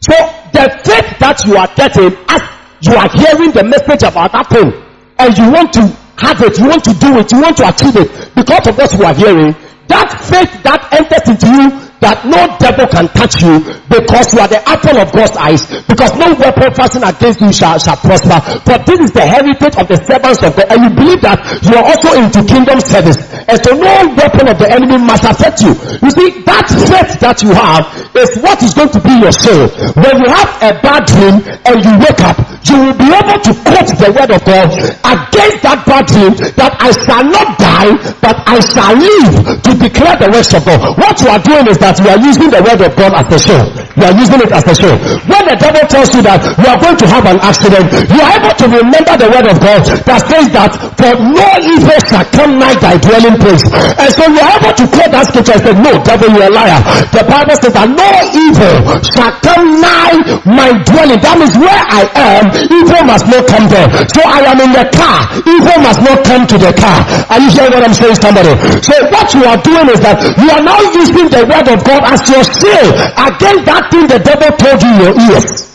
[0.00, 0.12] So
[0.52, 2.42] the faith that you are getting as
[2.82, 4.72] you are hearing the message about that thing
[5.18, 5.86] and you want to
[6.18, 8.92] have it, you want to do it, you want to achieve it because of what
[8.92, 9.54] you are hearing,
[9.88, 14.50] that faith that enters into you that no devil can touch you because you are
[14.50, 18.42] the apple of God's eyes, because no weapon fastened against you shall, shall prosper.
[18.66, 21.78] For this is the heritage of the servants of God, and you believe that you
[21.78, 23.22] are also into kingdom service.
[23.46, 25.72] And so no weapon of the enemy must affect you.
[26.02, 27.86] You see, that faith that you have
[28.18, 29.70] is what is going to be your soul.
[29.94, 32.36] When you have a bad dream and you wake up,
[32.66, 34.68] you will be able to quote the word of God
[35.06, 40.16] against that bad dream that I shall not die, but I shall live to declare
[40.18, 40.98] the works of God.
[40.98, 43.38] What you are doing is that you are using the word of God as a
[43.38, 43.68] shield.
[43.96, 44.98] You are using it as a shield.
[45.28, 48.32] When the devil tells you that you are going to have an accident, you are
[48.40, 52.56] able to remember the word of God that says that for no evil shall come
[52.56, 53.64] nigh thy dwelling place.
[54.00, 56.48] And so you are able to quote that scripture and say, no, devil, you are
[56.48, 56.80] a liar.
[57.12, 60.16] The Bible says that no evil shall come nigh
[60.48, 61.20] my dwelling.
[61.20, 63.88] That means where I am, evil must not come there.
[64.14, 65.18] So I am in the car.
[65.44, 67.04] Evil must not come to the car.
[67.28, 68.52] Are you hearing what I'm saying, somebody?
[68.80, 72.02] So what you are doing is that you are now using the word of God
[72.04, 75.68] as your shield against that thing the devil told you in your ears.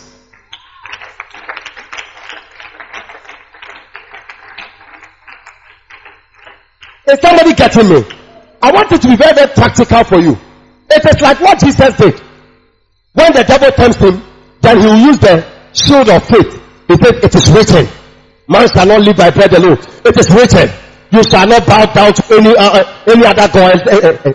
[7.08, 8.04] Is somebody getting me?
[8.62, 10.38] I want it to be very, very practical for you.
[10.90, 12.20] It is like what Jesus did.
[13.14, 14.22] When the devil tempts him,
[14.62, 16.62] then he will use the shield of faith.
[16.88, 17.88] He said, it is written.
[18.48, 19.78] Man shall not live by bread alone.
[20.06, 20.87] It is written.
[21.12, 23.80] You shall not bow down to any uh, uh any other god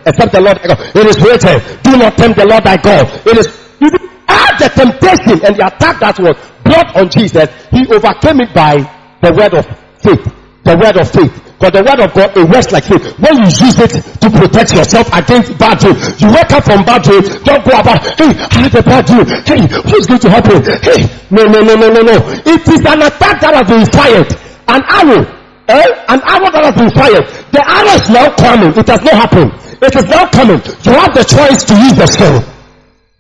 [0.07, 0.81] except the Lord thy God.
[0.97, 1.61] It is written.
[1.83, 3.09] Do not tempt the Lord thy God.
[3.27, 3.47] It is
[3.81, 3.91] you
[4.29, 7.49] add the temptation and the attack that was brought on Jesus.
[7.71, 8.81] He overcame it by
[9.21, 9.67] the word of
[10.01, 10.25] faith.
[10.65, 11.35] The word of faith.
[11.59, 13.03] Because the word of God, it works like faith.
[13.23, 17.03] When you use it to protect yourself against bad dream, you wake up from bad
[17.07, 19.27] dream, don't go about, hey, I had a bad dream.
[19.47, 20.59] Hey, who's going to help me?
[20.83, 22.17] Hey, no, no, no, no, no, no.
[22.47, 24.31] It is an attack that has been fired.
[24.67, 25.42] An arrow.
[25.73, 25.89] Eh?
[26.13, 27.25] An arrow that has been fired.
[27.49, 28.77] The arrow is now coming.
[28.77, 29.51] It has not happened.
[29.81, 30.61] It is now coming.
[30.85, 32.45] You have the choice to use the sword.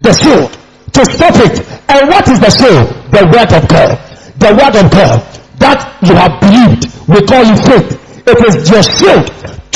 [0.04, 0.52] The sword.
[0.92, 1.64] To stop it.
[1.88, 2.92] And what is the sword?
[3.08, 3.90] The word of God.
[4.36, 5.16] The word of God.
[5.64, 6.92] That you have believed.
[7.08, 7.88] We call you faith.
[8.28, 9.26] It is your shield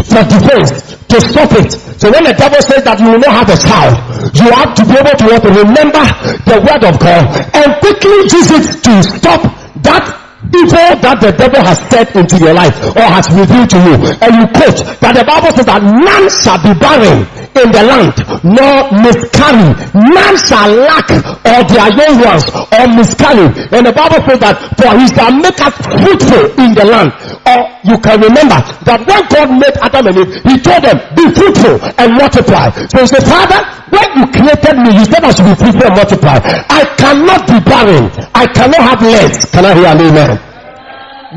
[0.05, 1.73] for defense to stop it.
[1.97, 3.97] So when the devil says that you will not have a child,
[4.37, 6.05] you have to be able to, to remember
[6.45, 7.25] the word of God
[7.57, 9.41] and quickly use it to stop
[9.81, 13.95] that evil that the devil has said into your life or has revealed to you.
[14.21, 17.25] And you quote that the Bible says that none shall be barren
[17.57, 19.71] in the land, nor miscarry.
[19.97, 23.49] None shall lack or their young ones or miscarry.
[23.73, 27.11] And the Bible says that for he shall make us fruitful in the land.
[27.49, 31.25] Or you can remember that when God made Adam and Eve, he told them, be
[31.33, 32.69] fruitful and multiply.
[32.93, 35.97] So he said, Father, when you created me, you said I should be fruitful and
[35.97, 36.39] multiply.
[36.71, 38.11] I cannot be barren.
[38.35, 39.51] I cannot have less.
[39.51, 40.31] Can I hear an amen?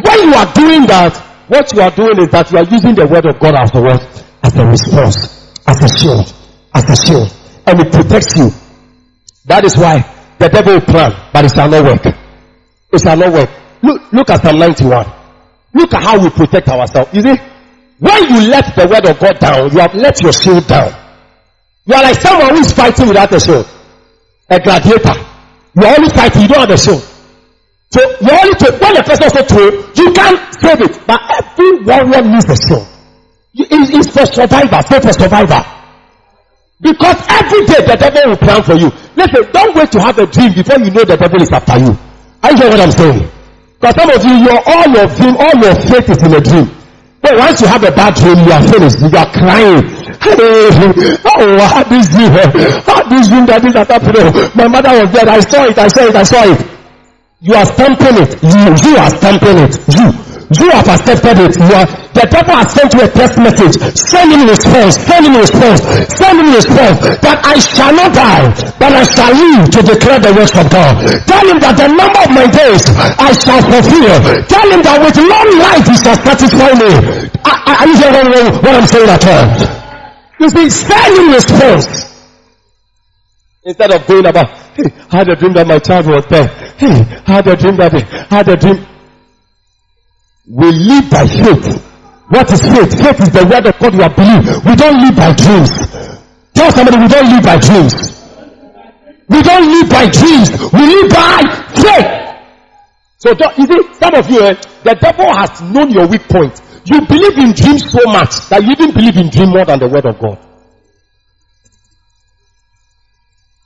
[0.02, 1.14] When you are doing that,
[1.48, 4.20] what you are doing is that you are using the word of God as a?
[4.42, 6.34] As a response, as a shield,
[6.74, 7.28] as a shield,
[7.66, 8.50] and it protects you.
[9.46, 10.00] That is why
[10.40, 12.06] the devil will plan, but it shall not work.
[12.94, 13.50] It shall not work.
[13.82, 15.06] Look, look at Psalm 91.
[15.74, 17.14] Look at how we protect ourselves.
[17.14, 17.36] You see,
[18.00, 20.94] when you let the word of God down, you have let your shield down.
[21.89, 23.65] You are like someone who is fighting without a shield.
[24.47, 25.17] A gladiator.
[25.73, 27.02] You are only fighting, you don't have a shield.
[27.89, 29.62] So you only to when the person said to
[29.97, 30.93] you can't save it.
[31.10, 32.86] But every warrior needs a shield.
[33.56, 35.65] It is for survivor, say for survivor.
[36.80, 38.93] Because every day the devil will plan for you.
[39.17, 41.97] Listen, don't wait to have a dream before you know the devil is after you.
[42.45, 43.25] Are you hear what I'm saying?
[43.82, 46.69] Because some of you, your all your dream, all your faith is in a dream.
[47.21, 49.02] But once you have a bad dream, you are finished.
[49.02, 49.99] You are crying.
[51.39, 52.32] Oh, I had this dream.
[52.36, 52.43] I
[52.84, 54.19] had this dream that this happened.
[54.55, 55.27] My mother was dead.
[55.32, 55.77] I saw it.
[55.79, 56.15] I saw it.
[56.15, 56.60] I saw it.
[57.39, 58.36] You are stamping it.
[58.43, 59.79] You, you are stamping it.
[59.95, 60.12] You.
[60.49, 61.53] You have accepted it.
[61.55, 63.79] You are, the devil has sent you a text message.
[63.95, 64.97] Send him response.
[64.97, 65.79] Send him response.
[66.12, 68.49] Send him response that I shall not die,
[68.82, 70.99] but I shall live to declare the works of God.
[71.29, 72.82] Tell him that the number of my days
[73.15, 74.19] I shall fulfill.
[74.49, 76.91] Tell him that with long life he shall satisfy me.
[77.45, 79.79] Are you hearing what I'm saying at all?
[80.39, 82.10] You see, him response.
[83.63, 86.47] Instead of going about, hey, I had a dream that my child was there.
[86.47, 88.86] Hey, I had a dream that I had a dream.
[90.47, 91.86] We live by faith.
[92.30, 92.95] What is faith?
[92.95, 94.65] Faith is the word of God you have believed.
[94.65, 95.69] We don't live by dreams.
[96.54, 97.93] Tell somebody we don't live by dreams.
[99.28, 100.49] We don't live by dreams.
[100.72, 101.39] We live by
[101.76, 102.20] faith.
[103.18, 106.61] So you see, some of you, eh, the devil has known your weak point.
[106.90, 109.88] You believe in dreams so much that you even believe in dream more than the
[109.88, 110.40] word of God.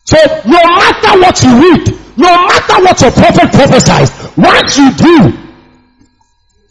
[0.06, 5.44] So no matter what you read, no matter what your prophet prophesies, once you do,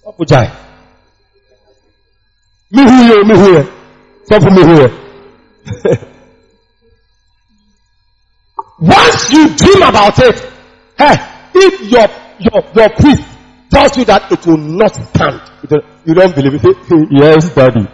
[0.05, 0.51] Opujai.
[2.71, 3.69] Me here, me here.
[4.25, 4.91] Stop me here.
[8.81, 10.35] Once you dream about it,
[10.99, 11.15] hey,
[11.55, 12.09] if your
[12.41, 13.32] your your priest
[13.73, 15.41] tells you that it will not stand,
[16.05, 16.77] you don't believe it.
[17.11, 17.89] yes, daddy.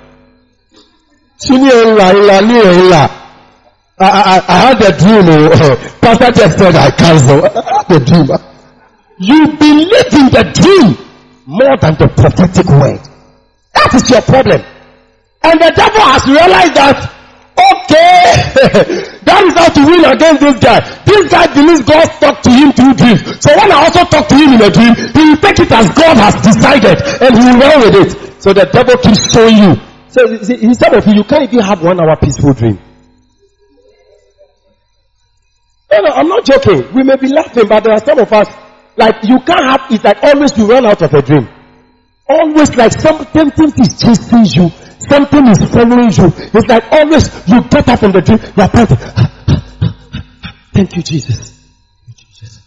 [4.01, 5.27] I, I, I had a dream.
[5.29, 7.41] Oh, Pastor just said I cancel
[7.89, 8.29] the dream.
[9.19, 10.97] You believe in the dream
[11.47, 13.01] more than the prophetic word.
[13.75, 14.63] That is your problem.
[15.43, 16.99] And the devil has realized that,
[17.59, 20.79] okay, That is how to win against this guy.
[21.05, 23.23] This guy believes God talked to him through dreams.
[23.43, 25.87] So when I also talk to him in a dream, he will take it as
[25.95, 28.43] God has decided and he will run with it.
[28.43, 29.73] So the devil keeps showing you.
[30.09, 30.25] So
[30.75, 32.79] some of you, you can't even have one hour peaceful dream.
[35.91, 36.93] No, no, I'm not joking.
[36.95, 38.49] We may be laughing, but there are some of us,
[38.97, 41.49] like you can't have, it's like always you run out of a dream.
[42.29, 44.71] Always like something is chasing you.
[44.99, 46.33] Something is following you.
[46.53, 48.89] It's like always you get up from the dream, you are praying.
[50.75, 51.53] Thank you, Jesus.
[52.05, 52.63] Thank you, Jesus.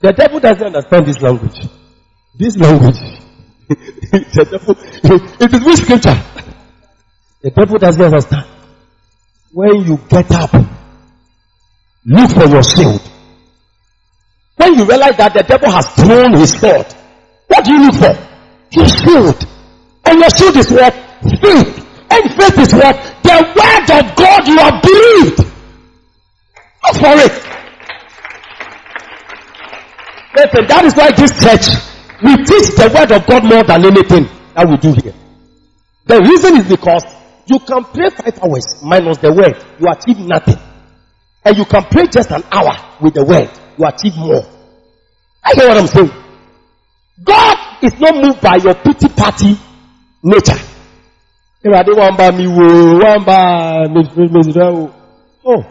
[0.00, 1.60] The devil doesn't understand this language.
[2.34, 2.98] This language.
[3.68, 4.76] the devil,
[5.40, 6.22] it is which scripture?
[7.42, 8.46] The devil doesn't understand.
[9.52, 10.52] When you get up,
[12.04, 13.02] look for your shield.
[14.56, 16.86] When you realize that the devil has thrown his sword,
[17.46, 18.16] what do you look for?
[18.72, 19.53] Your shield.
[20.14, 20.94] And your shield is what?
[21.42, 21.74] Faith.
[22.08, 22.94] And faith is what?
[23.24, 25.38] The word of God you have believed.
[26.84, 27.34] Look for it.
[30.36, 31.66] Listen, that is why this church,
[32.22, 35.14] we teach the word of God more than anything that we do here.
[36.06, 37.02] The reason is because
[37.46, 40.62] you can pray five hours minus the word, you achieve nothing.
[41.44, 44.46] And you can pray just an hour with the word, you achieve more.
[45.42, 46.12] I hear what I'm saying.
[47.24, 49.58] God is not moved by your pity party
[50.24, 50.58] nature.
[55.46, 55.64] Oh.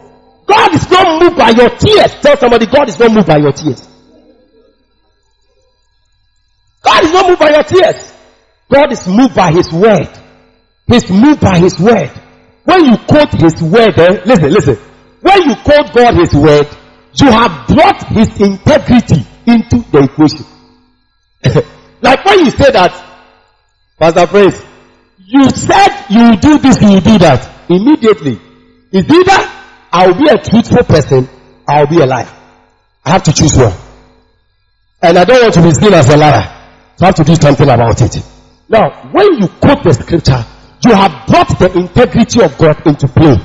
[0.46, 2.14] God is not moved by your tears.
[2.20, 3.88] Tell somebody God is not moved by your tears.
[6.82, 8.12] God is not moved by your tears.
[8.70, 10.08] God is moved by His word.
[10.86, 12.10] He's moved by His word.
[12.64, 14.76] When you quote His word, eh, listen, listen.
[15.20, 16.66] When you quote God His word,
[17.14, 20.44] you have brought His integrity into the equation.
[22.02, 23.03] like when you say that,
[23.98, 24.60] Pastor Praise,
[25.18, 27.70] you said you will do this, you do that.
[27.70, 28.40] Immediately,
[28.90, 29.50] it's either
[29.92, 31.28] I'll be a truthful person,
[31.68, 32.28] I'll be a liar.
[33.04, 33.72] I have to choose one.
[35.00, 36.42] And I don't want to be seen as a liar.
[36.96, 38.16] So I have to do something about it.
[38.68, 40.44] Now, when you quote the scripture,
[40.84, 43.36] you have brought the integrity of God into play.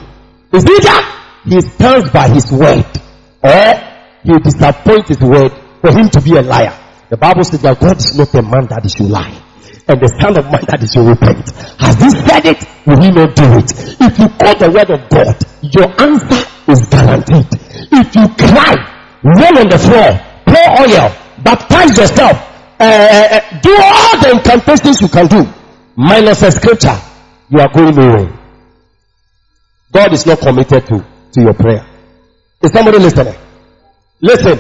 [0.52, 1.10] It's either
[1.45, 2.86] he stands by his word
[3.43, 3.74] or
[4.24, 6.74] he disappoints his word for him to be a liar.
[7.10, 9.43] The Bible says that God is not a man that he should lie.
[9.90, 11.50] And the son of man that is should repent.
[11.82, 12.62] Has he said it?
[12.86, 13.74] Will he not do it?
[13.98, 15.34] If you call the word of God,
[15.66, 17.50] your answer is guaranteed.
[17.90, 18.78] If you cry,
[19.26, 20.14] roll on the floor,
[20.46, 21.10] pour oil,
[21.42, 22.38] baptize yourself,
[22.78, 25.42] uh, do all the incantations you can do,
[25.98, 26.94] minus a scripture,
[27.50, 28.30] you are going nowhere.
[29.92, 31.84] God is not committed to, to your prayer.
[32.62, 33.34] Is somebody listening?
[34.22, 34.60] Listen.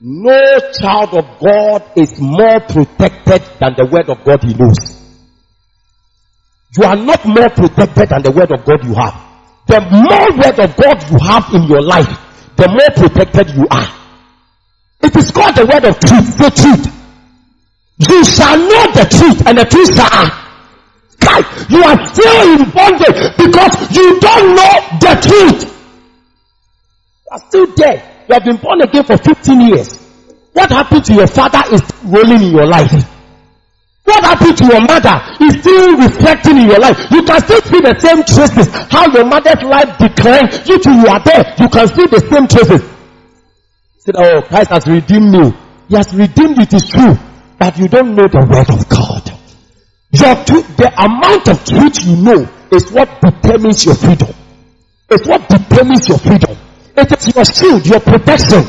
[0.00, 4.94] No child of God is more protected than the word of God he knows.
[6.76, 9.16] You are not more protected than the word of God you have.
[9.66, 12.12] The more word of God you have in your life,
[12.56, 13.88] the more protected you are.
[15.02, 16.92] It is called the word of truth, the truth.
[17.98, 20.46] You shall know the truth and the truth shall
[21.68, 25.64] you are still in bondage because you don't know the truth.
[27.24, 28.15] You are still there.
[28.28, 29.98] You have been born again for 15 years.
[30.52, 32.90] What happened to your father is rolling in your life.
[34.04, 35.14] What happened to your mother
[35.44, 36.98] is still reflecting in your life.
[37.10, 38.72] You can still see the same traces.
[38.90, 40.66] How your mother's life declined.
[40.66, 41.54] You too, you are there.
[41.58, 42.82] You can see the same traces.
[43.98, 45.52] Said, oh, Christ has redeemed me.
[45.88, 47.18] He has redeemed it is true.
[47.58, 49.26] But you don't know the word of God.
[50.12, 54.34] Your truth, the amount of truth you know is what determines your freedom.
[55.10, 56.56] It's what determines your freedom.
[56.96, 58.64] It is your shield, your protection.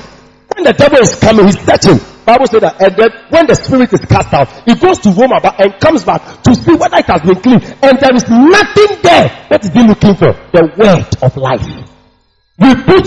[0.53, 1.99] When the devil is coming, he's searching.
[2.25, 5.31] Bible said that, and then when the spirit is cast out, he goes to Rome
[5.31, 7.63] about and comes back to see whether it has been clean.
[7.79, 9.31] And there is nothing there.
[9.47, 10.35] What is he looking for?
[10.51, 11.63] The word of life.
[12.59, 13.05] We put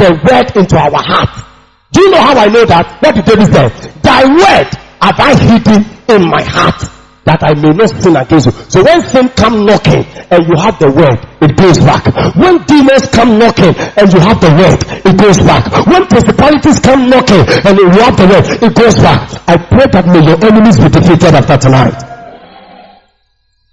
[0.00, 1.44] the word into our heart.
[1.92, 2.96] Do you know how I know that?
[3.02, 3.68] What did David say?
[4.00, 4.68] Thy word
[5.04, 6.80] have I hidden in my heart
[7.24, 8.52] that I may not sin against you.
[8.66, 12.02] So when sin come knocking and you have the word, it goes back.
[12.34, 15.70] When demons come knocking and you have the word, it goes back.
[15.86, 19.22] When principalities come knocking and you have the word, it goes back.
[19.46, 21.98] I pray that may your enemies be defeated after tonight.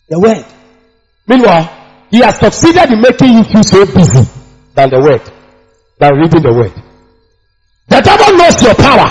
[0.10, 0.46] The word.
[1.26, 1.66] Meanwhile,
[2.12, 4.30] he has succeeded in making you feel so busy
[4.74, 5.26] than the word,
[5.98, 6.74] than reading the word.
[7.90, 9.10] The devil knows your power.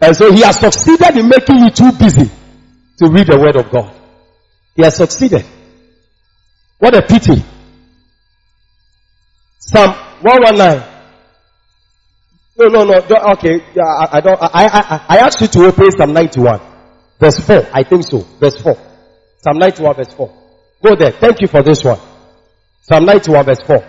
[0.00, 2.30] And so he has succeeded in making you too busy
[2.98, 3.94] to read the word of God.
[4.76, 5.44] He has succeeded.
[6.78, 7.42] What a pity.
[9.58, 9.92] Psalm
[10.22, 10.90] 119.
[12.56, 13.32] No, no, no.
[13.32, 14.40] Okay, I, I don't.
[14.40, 16.60] I, I, I asked you to open Psalm 91,
[17.18, 17.68] verse 4.
[17.72, 18.18] I think so.
[18.18, 18.76] Verse 4.
[19.42, 20.44] Psalm 91, verse 4.
[20.82, 21.12] Go there.
[21.12, 21.98] Thank you for this one.
[22.82, 23.84] Psalm 91 verse 4.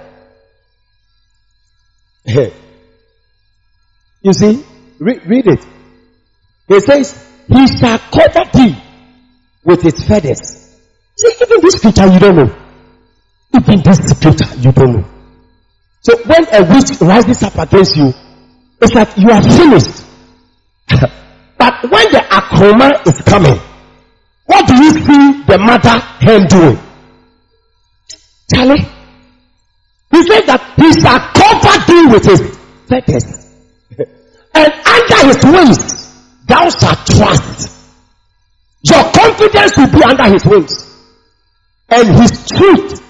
[4.22, 4.66] you see,
[5.00, 5.66] re- read it.
[6.70, 8.82] It says, He shall cover thee
[9.66, 10.40] with his feathers.
[11.18, 12.56] See, even this scripture you don't know.
[13.56, 15.06] Even this scripture you don't know.
[16.02, 18.14] So when a witch rises up against you,
[18.82, 20.06] it's like you are finished.
[21.58, 23.60] but when the akroma is coming,
[24.46, 26.80] what do you see the mother hen doing?
[28.54, 28.86] Charlie,
[30.12, 32.58] he said that he shall cover thee with his
[32.88, 33.46] feathers.
[34.54, 36.06] and under his wings
[36.46, 37.75] thou shalt trust.
[38.86, 40.86] Your confidence will be under his wings.
[41.90, 43.02] And his truth.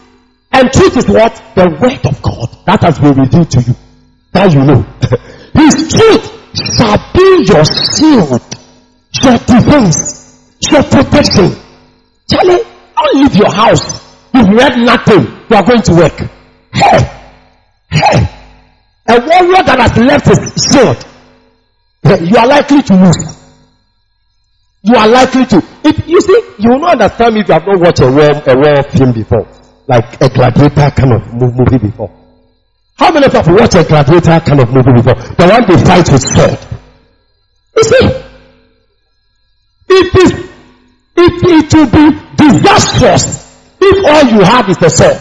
[0.51, 1.35] And truth is what?
[1.55, 2.57] The word of God.
[2.65, 3.75] That has been revealed to you.
[4.31, 4.81] That you know.
[5.53, 8.43] his truth shall be your shield,
[9.23, 11.51] your defense, your protection.
[12.31, 12.63] Charlie,
[12.95, 14.01] don't leave your house.
[14.33, 15.27] You've read nothing.
[15.49, 16.17] You are going to work.
[16.73, 16.99] Hey,
[17.89, 18.29] hey,
[19.07, 21.05] a warrior that has left his shield,
[22.29, 23.44] you are likely to lose.
[24.85, 25.57] You are likely to.
[25.83, 28.55] If you see, you will not understand if you have not watched a war, a
[28.55, 29.47] war film before,
[29.87, 32.11] like a gladiator kind of movie before.
[32.95, 35.15] How many of you have watched a gladiator kind of movie before?
[35.15, 36.59] The one they fight with sword.
[37.75, 38.05] You see,
[39.89, 40.31] it is,
[41.17, 43.41] it, it will be disastrous
[43.81, 45.19] if all you have is the sword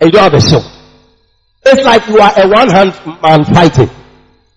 [0.00, 0.64] and you have a sword.
[1.66, 3.90] It's like you are a one hand man fighting.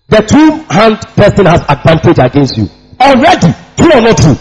[0.08, 2.68] The two hand person has advantage against you.
[3.00, 4.36] Already, true or not true?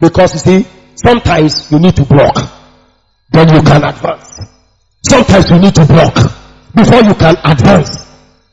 [0.00, 2.36] Because you see, sometimes you need to block.
[3.30, 4.40] Then you can advance.
[5.02, 6.14] Sometimes you need to block
[6.74, 8.06] before you can advance.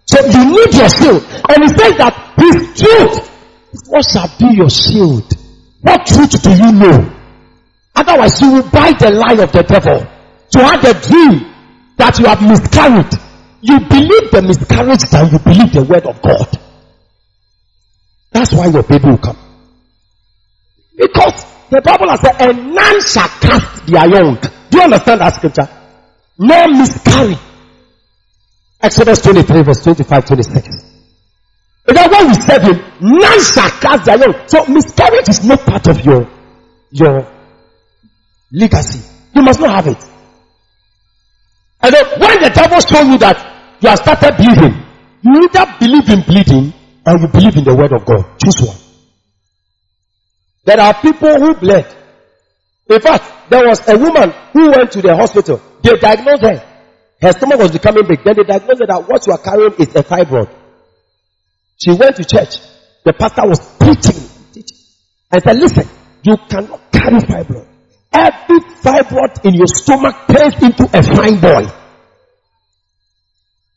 [0.05, 1.23] So you need your shield.
[1.49, 3.31] And he says that his truth,
[3.87, 5.31] what shall be your shield?
[5.81, 7.11] What truth do you know?
[7.95, 10.05] Otherwise you will buy the lie of the devil.
[10.51, 11.51] To have a dream
[11.97, 13.13] that you have miscarried.
[13.61, 16.60] You believe the miscarriage than you believe the word of God.
[18.31, 19.37] That's why your baby will come.
[20.95, 24.37] Because the Bible has said, and none shall cast their young.
[24.69, 25.67] Do you understand that scripture?
[26.37, 27.37] No miscarry.
[28.81, 30.85] Exodus 23 verse 25, 26.
[31.85, 34.47] Because when we serve him, none shall cast their young.
[34.47, 36.27] So miscarriage is not part of your,
[36.91, 37.27] your
[38.51, 39.07] legacy.
[39.35, 40.03] You must not have it.
[41.81, 44.85] And then when the devil show you that you have started bleeding,
[45.21, 46.73] you either believe in bleeding
[47.05, 48.39] or you believe in the word of God.
[48.43, 48.77] Choose one.
[50.65, 51.87] There are people who bled.
[52.89, 55.61] In fact, there was a woman who went to the hospital.
[55.81, 56.67] They diagnosed her.
[57.21, 58.23] Her stomach was becoming big.
[58.23, 60.53] Then they diagnosed her that what you are carrying is a fibroid.
[61.77, 62.59] She went to church.
[63.03, 64.21] The pastor was preaching,
[64.53, 64.77] teaching.
[65.31, 65.87] And said, listen,
[66.23, 67.67] you cannot carry fibroid.
[68.13, 71.65] Every fibroid in your stomach turns into a fine boy.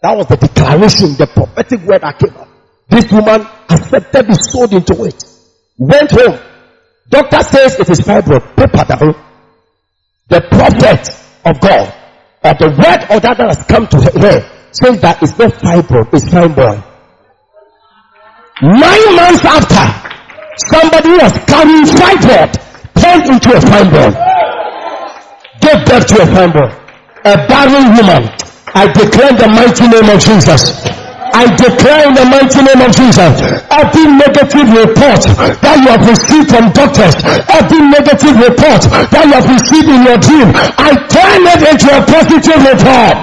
[0.03, 2.54] That was the declaration, the prophetic word that came out.
[2.89, 5.25] This woman accepted the sword into it.
[5.79, 6.39] Went home.
[7.09, 8.57] Doctor says it is fibroid.
[8.57, 9.15] Paper.
[10.29, 11.09] The prophet
[11.45, 11.93] of God,
[12.43, 14.41] or the word of that has come to her,
[14.73, 16.81] says that it's not fibroid, it's boy.
[18.63, 19.85] Nine months after,
[20.73, 22.65] somebody was carrying fibroid
[22.97, 23.61] turned into a
[23.93, 24.11] boy.
[25.61, 26.71] Gave birth to a boy.
[27.25, 28.23] A barren woman.
[28.75, 30.94] I declare the mighty name of Jesus.
[31.35, 33.35] I declare in the mighty name of Jesus,
[33.67, 35.19] every negative report
[35.67, 37.19] that you have received from doctors,
[37.51, 42.07] every negative report that you have received in your dream, I turn it into a
[42.07, 43.17] positive report.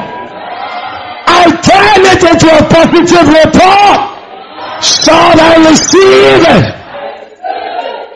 [1.23, 3.99] I turn it into a positive report.
[4.83, 6.65] Shall I receive it?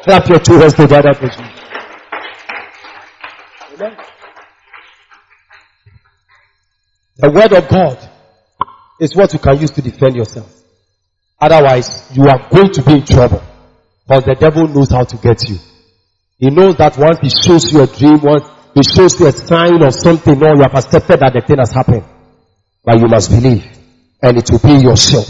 [0.04, 1.14] Clap your two hands together.
[7.16, 8.10] The word of God
[9.00, 10.52] is what you can use to defend yourself.
[11.40, 13.42] Otherwise, you are going to be in trouble.
[14.08, 15.58] Because the devil knows how to get you.
[16.38, 19.82] He knows that once he shows you a dream, once he shows you a sign
[19.84, 22.04] of something, no, you have accepted that the thing has happened.
[22.84, 23.66] But you must believe.
[24.22, 25.26] And it will be your shield.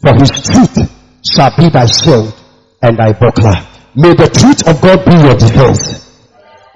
[0.00, 0.78] For his truth
[1.24, 2.34] shall be thy shield
[2.82, 3.60] and thy buckler.
[3.94, 6.02] May the truth of God be your defense.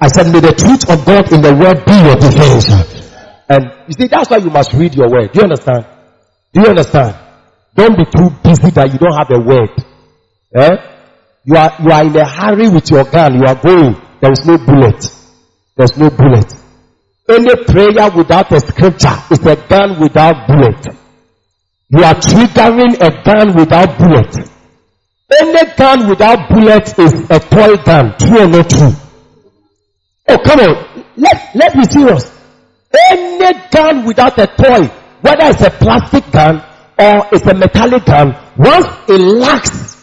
[0.01, 2.71] I said, may the truth of God in the word be your defense.
[3.49, 5.33] And you see, that's why you must read your word.
[5.33, 5.87] Do you understand?
[6.53, 7.17] Do you understand?
[7.75, 9.71] Don't be too busy that you don't have a word.
[10.55, 10.77] Eh?
[11.45, 13.35] You are, you are in a hurry with your gun.
[13.35, 13.95] You are going.
[14.21, 15.05] There is no bullet.
[15.77, 16.53] There's no bullet.
[17.29, 20.87] Any prayer without a scripture is a gun without bullet.
[21.91, 24.35] You are triggering a gun without bullet.
[25.41, 28.15] Any gun without bullet is a toy gun.
[28.19, 28.93] True or not true?
[30.29, 31.05] Oh, come on.
[31.17, 32.39] Let, let's be serious.
[33.11, 34.91] Any gun without a toy,
[35.21, 36.63] whether it's a plastic gun
[36.99, 39.97] or it's a metallic gun, once it lacks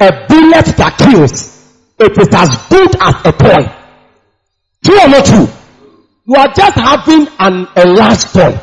[0.00, 1.56] a bullet that kills,
[1.98, 3.72] it is as good as a toy.
[4.84, 5.48] True or not true?
[6.26, 8.58] You are just having an enlarged toy.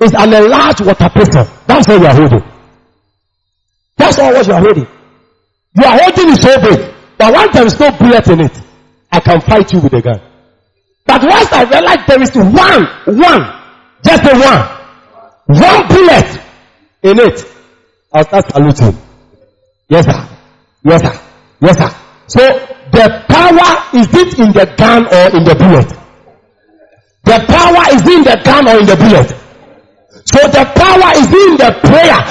[0.00, 1.46] It's an enlarged water pistol.
[1.66, 2.42] That's what you are holding.
[3.96, 4.86] That's all what you are holding.
[5.76, 8.60] You are holding it so big that once there is no bullet in it,
[9.10, 10.20] I can fight you with a gun.
[11.06, 12.86] But once I realize there is one,
[13.16, 13.63] one,
[14.04, 16.40] just a one, one bullet
[17.02, 17.44] in it,
[18.12, 18.98] I'll start saluting.
[19.88, 20.28] Yes, sir.
[20.84, 21.20] Yes, sir.
[21.60, 21.90] Yes, sir.
[22.26, 22.40] So
[22.92, 25.88] the power is it in the gun or in the bullet?
[27.24, 29.28] The power is in the gun or in the bullet?
[30.26, 32.24] So the power is in the prayer.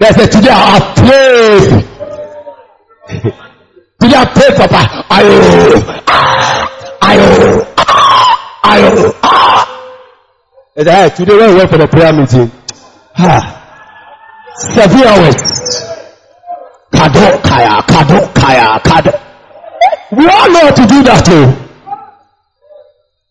[0.00, 1.60] They said, today I pray.
[4.00, 4.80] today I pray, Papa.
[5.12, 5.36] Ayo,
[6.08, 9.60] ah, ayo, ah, ayo, ah.
[10.74, 12.50] They said, hey, today when we went for the prayer meeting,
[13.18, 13.44] ah,
[14.56, 15.36] seven hours.
[16.90, 19.12] Kado, kaya, kado, kaya, kado.
[20.16, 21.44] We all know how to do that too.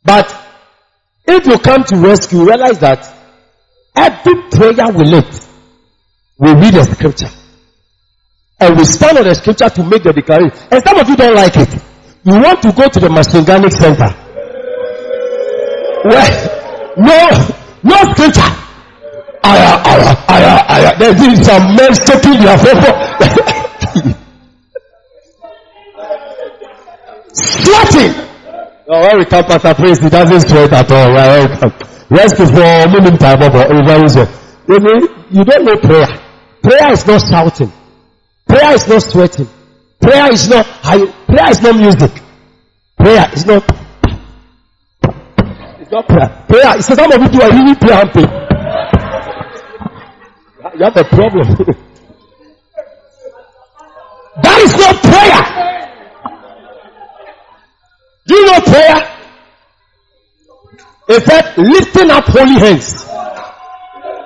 [0.04, 0.30] But
[1.26, 3.12] if you come to rescue, realize that
[3.96, 5.49] every prayer we lift
[6.40, 7.30] we read the scripture.
[8.62, 10.58] And we stand on the scripture to make the declaration.
[10.72, 11.70] And some of you don't like it.
[12.24, 14.14] You want to go to the Mashinganic Center.
[16.04, 16.32] Well,
[16.98, 17.30] no,
[17.84, 18.52] no scripture.
[19.44, 20.98] Aya, aya, aya, aya.
[21.00, 22.94] There's some men taking their paper.
[27.34, 28.14] Sweating.
[28.88, 31.12] Oh, when we come Pastor Praise, he doesn't sweat at all.
[31.14, 31.48] Right?
[32.10, 33.68] Rest for minimum time over.
[35.32, 36.29] You don't know prayer.
[36.62, 37.72] Prayer is not shouting.
[38.48, 39.48] Prayer is not sweating.
[40.00, 40.66] Prayer is not.
[40.66, 42.12] Prayer is not music.
[42.98, 43.64] Prayer is not.
[45.80, 46.46] It's not prayer.
[46.48, 46.78] Prayer.
[46.78, 48.28] It's some of you do a really prayer and pray.
[50.78, 51.48] You have a problem.
[54.44, 55.44] that is not prayer.
[58.28, 59.16] Do you know prayer?
[61.12, 63.09] It lifting up holy hands.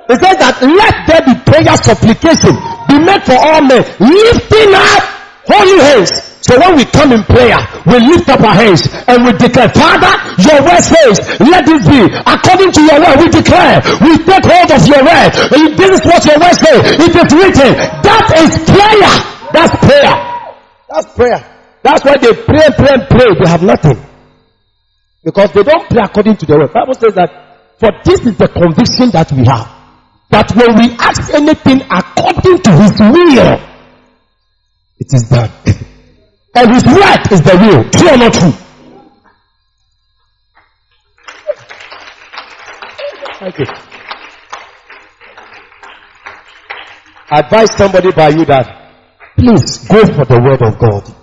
[0.08, 2.52] He said that let there be prayer supplication
[2.88, 5.02] be made for all men, lifting up
[5.48, 6.12] holy hands.
[6.44, 7.56] So when we come in prayer,
[7.88, 10.12] we lift up our hands and we declare, Father,
[10.44, 13.16] your word says, let it be according to your word.
[13.16, 15.32] We declare, we take hold of your word.
[15.72, 16.80] This is what your word says.
[17.00, 17.72] It is written.
[18.04, 19.14] That is prayer.
[19.56, 20.14] That's prayer.
[20.84, 21.40] That's prayer.
[21.80, 23.28] That's why they pray, pray, pray.
[23.40, 23.96] They have nothing.
[25.24, 26.72] Because they don't pray according to the word.
[26.74, 29.73] Bible says that for this is the conviction that we have
[30.34, 33.54] that when we ask anything according to his will,
[34.98, 35.50] it is done.
[36.56, 37.88] and his word is the will.
[37.90, 38.52] True or not true?
[43.38, 43.66] Thank you.
[47.30, 48.90] Advise somebody by you that
[49.36, 51.14] please go for the word of God.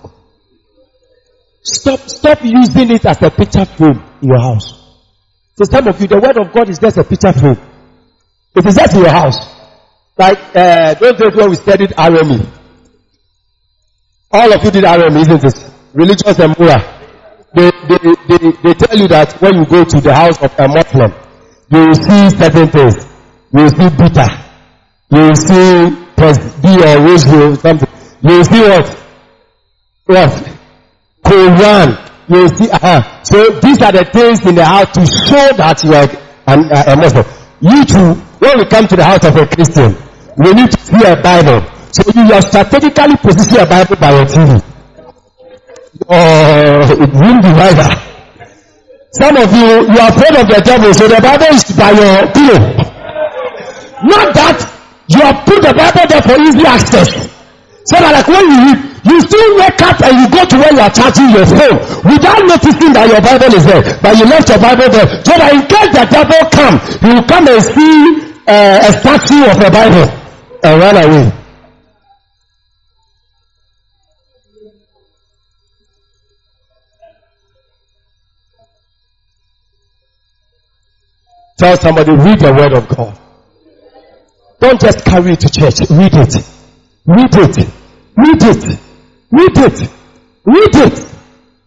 [1.63, 4.71] Stop, stop using it as a picture frame in your house.
[5.57, 7.70] So some of you, the word of God is just a picture frame.
[8.55, 9.37] It is just in your house.
[10.17, 12.47] Like uh, days when we studied RME.
[14.31, 15.71] All of you did RME, isn't it?
[15.93, 16.79] Religious and moral.
[17.53, 20.67] They, they, they, they tell you that when you go to the house of a
[20.67, 21.11] Muslim,
[21.69, 22.95] you will see certain things.
[23.53, 24.27] You will see bitter.
[25.11, 26.01] You will see
[26.61, 27.89] B or rosary or something.
[28.21, 28.87] You will see what?
[30.05, 30.57] What?
[31.23, 32.09] Quran.
[32.29, 33.23] You will see, uh-huh.
[33.23, 36.07] So these are the things in the house to show that you are
[36.47, 37.25] an, uh, a Muslim.
[37.59, 39.93] You too, when we come to the house of a Christian,
[40.35, 41.61] we need to see a Bible.
[41.93, 44.57] So you are strategically positioning a Bible by your TV.
[46.09, 47.89] Oh, won't be either.
[49.13, 52.25] Some of you, you are afraid of the devil, so the Bible is by your
[52.33, 52.61] pillow.
[54.09, 54.57] Not that
[55.05, 57.29] you have put the Bible there for easy access.
[57.85, 58.73] So that like when you
[59.05, 61.77] you still wake up and you go to where you are charging your phone
[62.09, 63.81] without noticing that your Bible is there.
[64.01, 65.05] But you left your Bible there.
[65.25, 69.45] So that in case the devil come, he will come and see uh, a statue
[69.45, 70.11] of a Bible
[70.63, 71.31] and run away.
[81.57, 83.19] Tell somebody, read the word of God.
[84.59, 85.79] Don't just carry it to church.
[85.91, 86.35] Read it.
[87.05, 87.57] Read it.
[88.17, 88.79] Read it.
[89.31, 89.89] Read it.
[90.43, 91.11] Read it.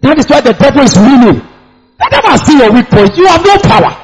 [0.01, 1.41] That is why the devil is winning.
[1.99, 3.16] The devil has seen your weak point.
[3.16, 4.03] You have no power.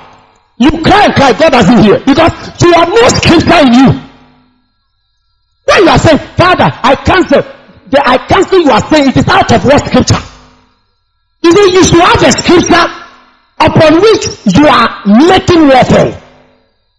[0.60, 3.88] You cry and cry, God doesn't hear because you have no scripture in you.
[5.64, 7.40] When you are saying, Father, I cancel,
[7.88, 10.20] the I cancel you are saying it is out of what scripture?
[11.42, 12.86] You see, you should have a scripture
[13.58, 16.20] upon which you are making warfare.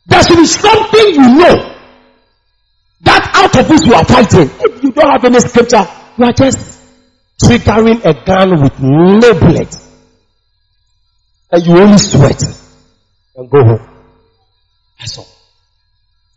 [0.07, 1.77] There should be something you know
[3.01, 4.49] that out of which you are fighting.
[4.59, 5.85] If you don't have any scripture,
[6.17, 6.81] you are just
[7.43, 9.75] triggering a gun with no bullet.
[11.51, 12.60] And you only sweat
[13.35, 13.89] and go home.
[14.99, 15.27] That's all.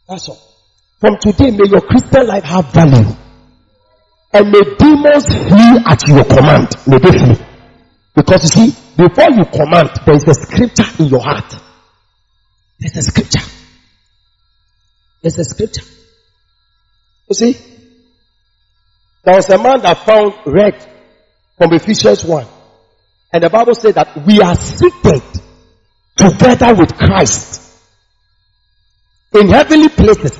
[0.08, 0.38] That's all.
[1.00, 3.16] From today, may your Christian life have value.
[4.32, 6.68] And may demons flee at your command.
[6.86, 7.46] May they flee.
[8.14, 11.54] Because you see, before you command, there is a scripture in your heart.
[12.78, 13.40] There's a scripture.
[15.22, 15.84] There's a scripture.
[17.28, 17.56] You see,
[19.24, 20.80] there was a man that found red
[21.56, 22.46] from Ephesians 1.
[23.32, 25.22] And the Bible said that we are seated
[26.16, 27.62] together with Christ
[29.34, 30.38] in heavenly places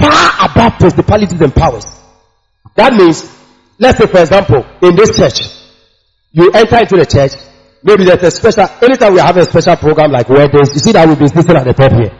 [0.00, 1.84] far above principalities and powers.
[2.74, 3.28] That means,
[3.78, 5.40] let's say for example, in this church,
[6.32, 7.32] you enter into the church,
[7.82, 11.06] maybe there's a special, anytime we have a special program like weddings, you see that
[11.06, 12.16] we'll be sitting at the top here.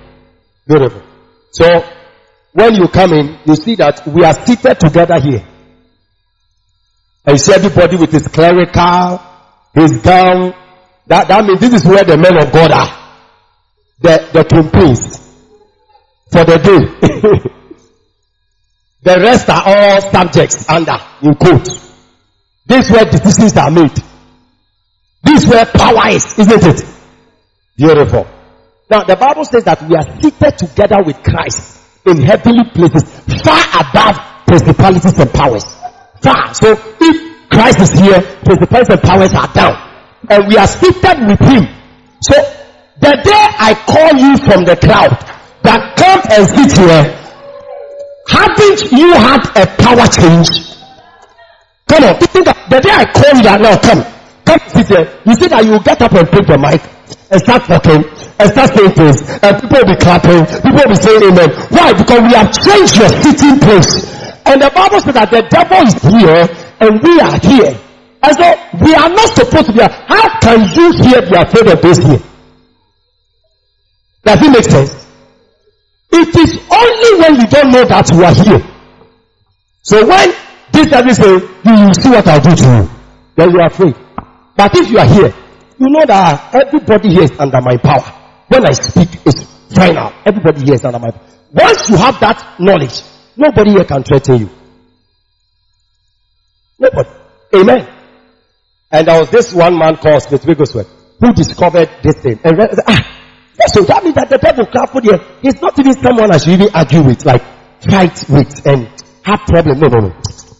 [0.66, 1.02] Beautiful.
[1.52, 1.66] So,
[2.52, 5.46] when you come in, you see that we are seated together here.
[7.24, 9.20] And you see everybody with his clerical,
[9.74, 10.54] his gown.
[11.08, 12.94] That, that means this is where the men of God are.
[14.00, 15.18] The, the campaigns
[16.30, 16.80] for the day.
[19.02, 21.88] the rest are all subjects under, in quotes.
[22.66, 23.96] This is where decisions are made.
[25.24, 26.84] This is where power is, isn't it?
[27.76, 28.26] Beautiful.
[28.90, 33.04] Now the Bible says that we are seated together with Christ in heavenly places,
[33.42, 35.64] far above principalities and powers.
[36.20, 36.54] Far.
[36.54, 39.87] So if Christ is here, principalities and powers are down.
[40.28, 41.68] And we are seated with Him.
[42.20, 42.34] So
[42.98, 45.14] the day I call you from the crowd
[45.62, 47.06] that come and sit here,
[48.26, 50.74] haven't you had a power change?
[51.86, 54.02] Come on, think that the day I call you that now come,
[54.44, 56.82] come sit here, you see that you get up and take the mic
[57.30, 58.02] and start talking
[58.38, 61.48] and start saying things and people will be clapping, people will be saying amen.
[61.70, 61.94] Why?
[61.94, 64.04] Because we have changed your sitting place.
[64.44, 66.42] And the Bible says that the devil is here
[66.82, 67.87] and we are here.
[68.22, 69.80] And so we are not supposed to be.
[69.80, 72.22] How can you here be afraid of this here?
[74.24, 75.06] Does it make sense?
[76.10, 78.60] It is only when you don't know that you are here.
[79.82, 80.34] So when
[80.72, 82.90] this devil say, you will see what I'll do to you,
[83.36, 83.94] then you are afraid.
[84.56, 85.32] But if you are here,
[85.78, 88.02] you know that everybody here is under my power.
[88.48, 89.44] When I speak, it's
[89.74, 90.12] final.
[90.26, 91.24] Everybody here is under my power.
[91.52, 93.00] Once you have that knowledge,
[93.36, 94.50] nobody here can threaten you.
[96.78, 97.08] Nobody.
[97.54, 97.97] Amen.
[98.90, 100.88] And there was this one man called Smith Wigglesworth
[101.20, 102.40] who discovered this thing.
[102.44, 103.18] And read, ah,
[103.66, 106.68] so that means that the devil for here is not even someone I should even
[106.74, 107.42] argue with, like
[107.82, 108.88] fight with and
[109.24, 109.80] have problem.
[109.80, 110.14] No, no, no.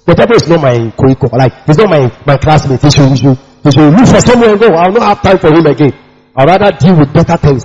[0.05, 1.33] The devil is not my koiko.
[1.33, 2.83] Like, he's not my, my classmate.
[2.83, 4.69] He should, he should, he should look for somewhere and go.
[4.75, 5.93] I'll not have time for him again.
[6.37, 7.65] I'd rather deal with better things.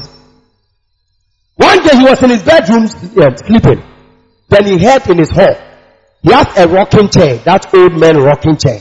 [1.56, 3.84] One day he was in his bedroom uh, sleeping.
[4.50, 5.56] Then he heard in his hall.
[6.22, 8.80] He had a rocking chair, that old man rocking chair.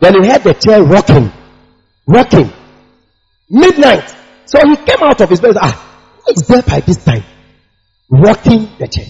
[0.00, 1.32] Then he heard the chair rocking,
[2.06, 2.52] rocking.
[3.48, 4.14] Midnight.
[4.46, 5.56] So he came out of his bed.
[5.60, 7.24] Ah, it's there by this time.
[8.10, 9.06] Rocking the chair.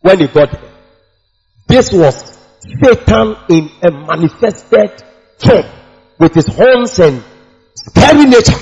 [0.00, 0.72] When he got there,
[1.68, 2.38] this was
[2.82, 5.02] Satan in a manifested
[5.38, 5.64] form
[6.18, 7.22] with his horns and
[7.74, 8.58] scary nature,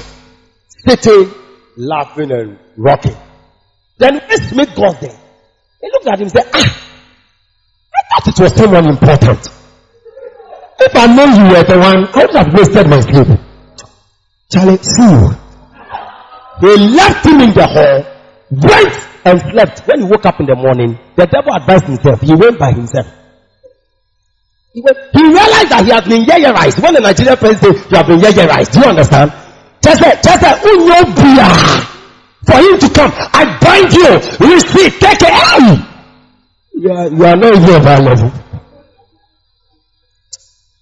[0.86, 1.32] sitting,
[1.76, 3.16] laughing and rocking.
[3.98, 5.18] Then when Smith got there,
[5.80, 6.82] he looked at him and said, ah,
[7.94, 9.48] I thought it was someone important.
[10.92, 13.24] If I know you were the one, I would have wasted my sleep.
[14.52, 15.08] Charlie, see
[16.60, 18.04] They left him in the hall,
[18.52, 18.92] went
[19.24, 19.88] and slept.
[19.88, 22.20] When he woke up in the morning, the devil advised himself.
[22.20, 23.06] He went by himself.
[24.74, 26.76] He, went, he realized that he had been yeyerized.
[26.84, 28.72] When the Nigerian president said, you have been yeyerized.
[28.76, 29.32] Do you understand?
[29.80, 31.48] Just say, just say, unyobia.
[32.44, 34.12] For him to come, I bind you,
[34.44, 35.88] receive, take it out.
[36.74, 38.28] You are, you are not here by level.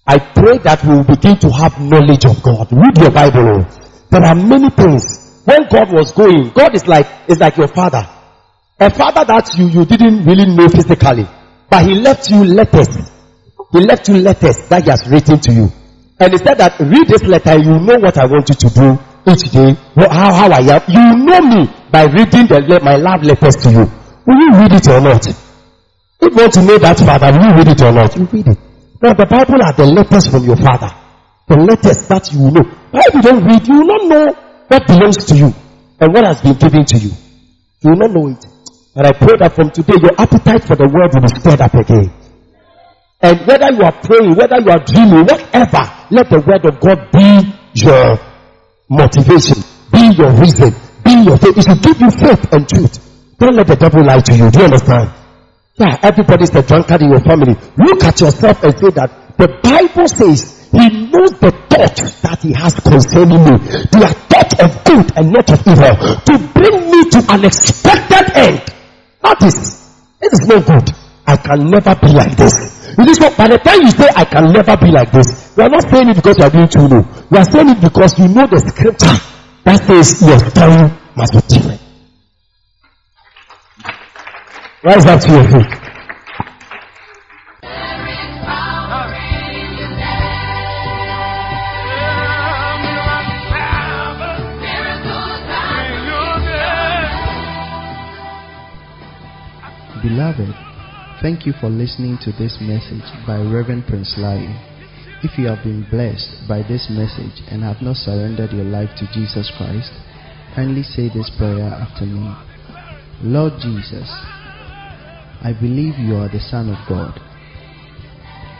[0.05, 2.67] I pray that we will begin to have knowledge of God.
[2.71, 3.61] Read your Bible.
[3.61, 3.81] Oh.
[4.09, 5.43] There are many things.
[5.45, 8.07] When God was going, God is like, is like your father.
[8.79, 11.25] A father that you, you didn't really know physically.
[11.69, 13.11] But he left you letters.
[13.71, 15.71] He left you letters that he has written to you.
[16.19, 18.99] And he said that read this letter, you know what I want you to do
[19.31, 20.81] each day, how, how I am.
[20.89, 23.85] You know me by reading the, my love letters to you.
[24.25, 25.27] Will you read it or not?
[25.27, 25.37] If
[26.21, 28.15] you want to know that father, will you read it or not?
[28.17, 28.70] You read it.
[29.01, 30.93] Now the Bible are the letters from your father.
[31.47, 32.63] The letters that you know.
[32.91, 34.33] But if you don't read, you will not know
[34.67, 35.53] what belongs to you.
[36.01, 37.11] and what has been given to you.
[37.81, 38.43] You will not know it.
[38.93, 41.73] But I pray that from today your appetite for the word will be stirred up
[41.77, 42.09] again.
[43.21, 46.99] And whether you are praying, whether you are dreaming, whatever, let the word of God
[47.13, 48.17] be your
[48.89, 49.61] motivation,
[49.93, 50.73] be your reason,
[51.05, 51.57] be your faith.
[51.57, 52.97] It should give you faith and truth.
[53.37, 54.49] Don't let the devil lie to you.
[54.49, 55.20] Do you understand?
[55.81, 57.57] Yeah, everybody's a drunkard in your family.
[57.75, 62.53] Look at yourself and say that the Bible says he knows the thought that he
[62.53, 63.57] has concerning me.
[63.89, 65.89] They are thought of good and not of evil.
[66.21, 68.61] To bring me to an expected end.
[69.25, 69.57] That is,
[70.21, 70.85] it is no good.
[71.25, 72.93] I can never be like this.
[73.01, 75.63] You see, so by the time you say I can never be like this, you
[75.63, 77.01] are not saying it because you are being too low.
[77.25, 79.17] You are saying it because you know the scripture
[79.65, 81.90] that says your story must be different.
[84.83, 85.77] Rise up to your feet.
[100.01, 100.49] Beloved,
[101.21, 104.49] thank you for listening to this message by Reverend Prince Lai.
[105.21, 109.05] If you have been blessed by this message and have not surrendered your life to
[109.13, 109.91] Jesus Christ,
[110.55, 112.33] kindly say this prayer after me.
[113.21, 114.09] Lord Jesus,
[115.43, 117.19] I believe you are the Son of God.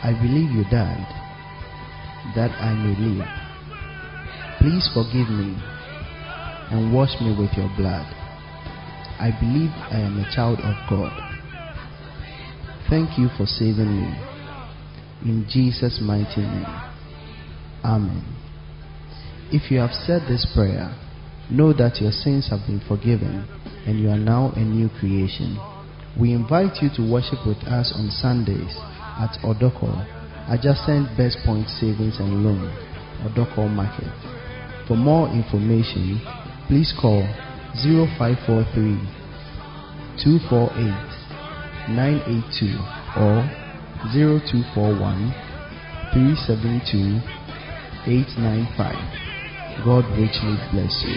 [0.02, 1.06] I believe you died
[2.34, 3.28] that I may live.
[4.58, 5.54] Please forgive me
[6.74, 8.06] and wash me with your blood.
[9.20, 11.14] I believe I am a child of God.
[12.90, 14.10] Thank you for saving me.
[15.22, 16.66] In Jesus' mighty name.
[17.84, 18.24] Amen.
[19.52, 20.98] If you have said this prayer,
[21.48, 23.46] know that your sins have been forgiven
[23.86, 25.58] and you are now a new creation.
[26.20, 28.76] We invite you to worship with us on Sundays
[29.16, 29.96] at Odorkor,
[30.48, 32.68] adjacent Best Point Savings and Loan,
[33.24, 34.12] Odorkor Market.
[34.86, 36.20] For more information,
[36.68, 37.22] please call
[37.80, 39.00] 0543
[40.20, 41.12] 248
[41.88, 42.76] 982
[43.16, 43.48] or
[44.12, 45.32] 0241
[46.12, 47.24] 372
[48.04, 48.92] 895.
[49.84, 51.16] God richly bless you.